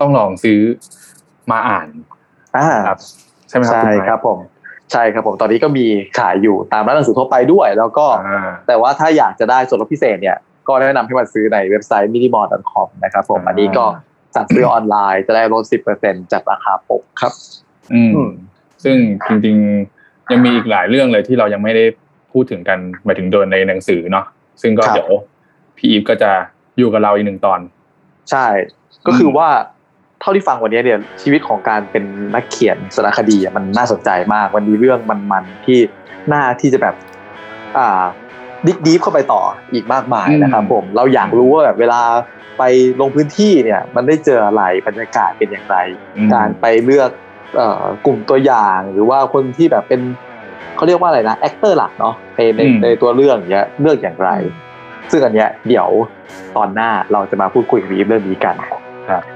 [0.00, 0.60] ต้องลองซื้อ
[1.50, 1.88] มาอ่าน
[2.56, 2.98] อ่าครับ
[3.48, 4.38] ใช่ไหมครับใช่ณไม้ครับผม
[4.92, 5.86] ใช่ครับผมตอนนี้ก็มี
[6.18, 10.36] ขายอยู่ตามร้านหนังสือทั่วไปด้วย แล้วก็อ่าแต่ว่าถ้าอยากจะได้ส่วนลดพิเศษเนี่ย
[10.68, 13.84] ก็แนะนำให้มาซื้อในเว็บไซต์ minimall.com นะครับผมอ่าอันนี้ก็
[14.34, 15.64] สั่งซื้อออนไลน์จะได้ลด
[15.98, 17.32] 10%จากราคาปกครับ
[17.92, 18.30] อืมอืม
[18.84, 18.96] ซึ่ง
[19.28, 21.84] จริงๆยังมีอีกหลายเรื่องเลยที่เรายังไม่ได้
[22.32, 24.26] พูดถึงกันหมายถึงโดนในหนังสือเนาะ
[24.62, 25.10] ซึ่งก็ครับเดี๋ยว
[25.76, 26.30] พี่อีฟก็จะ
[26.78, 27.60] อยู่กับเราอีกหนึ่งตอน
[28.30, 28.46] ใช่
[29.06, 29.48] ก็คือว่า
[30.22, 32.04] เท่าที่ฟังวันนี้เนี่ยชีวิตของการเป็น
[32.34, 35.78] นักเขียนสารคดีอะมันน่าสนใจมากมันมีเรื่องมันๆที่
[36.32, 36.94] น่าที่จะแบบ
[37.78, 38.02] อ่า
[38.66, 39.42] dig deep เข้าไปต่อ
[39.72, 42.00] อีกมากมายนะครับผมเราอยากรู้ว่าแบบเวลา
[42.58, 42.62] ไป
[43.00, 45.76] ลงพื้นที่เนี่ยมันได้เจออะไรบรรยากาศเป็นอย่างไร
[46.16, 47.10] อืมการไปเลือก
[47.56, 50.00] เอ่อกลุ่มตัวอย่างหรือว่าคนที่แบบเป็น
[50.76, 54.30] เขาเรียกว่าอะไรนะ actor หลักเนาะในในอืมในตัวเรื่องเนี้ยเลือกอย่างไร
[55.10, 55.88] ซึ่งอันเนี้ยเดี๋ยว
[56.56, 58.81] ตอนหน้าเราจะมาพูดคุยกับพี่อีฟเรื่องนี้กันครับ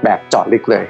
[0.03, 0.85] แบบเจาะลึกเลย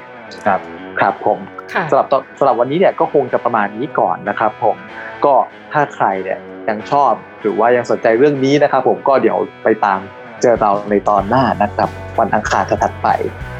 [0.46, 0.60] ครับ
[1.00, 1.38] ครับผม
[1.72, 4.76] ค่ะสำหรับตอนสำหรับวันนี้เนี่ยก็คงจะประมาณนี้ก่อนนะครับผม
[5.24, 5.34] ก็
[5.72, 9.98] ถ้าใครเนี่ยยังชอบหรือว่ายังสนใจเรื่องนี้นะครับ ผมก็เดี๋ยวไปตาม
[10.42, 11.88] เจอเราในตอนหน้านะครับ
[12.20, 13.08] วันอังคารถัดๆไป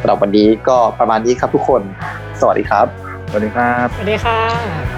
[0.00, 1.82] สำหรับวันนี้ก็ประมาณนี้ครับทุกคน
[2.40, 2.86] สวัสดีครับ
[3.28, 4.97] สวัสดีครับ สวัสดีค่ะ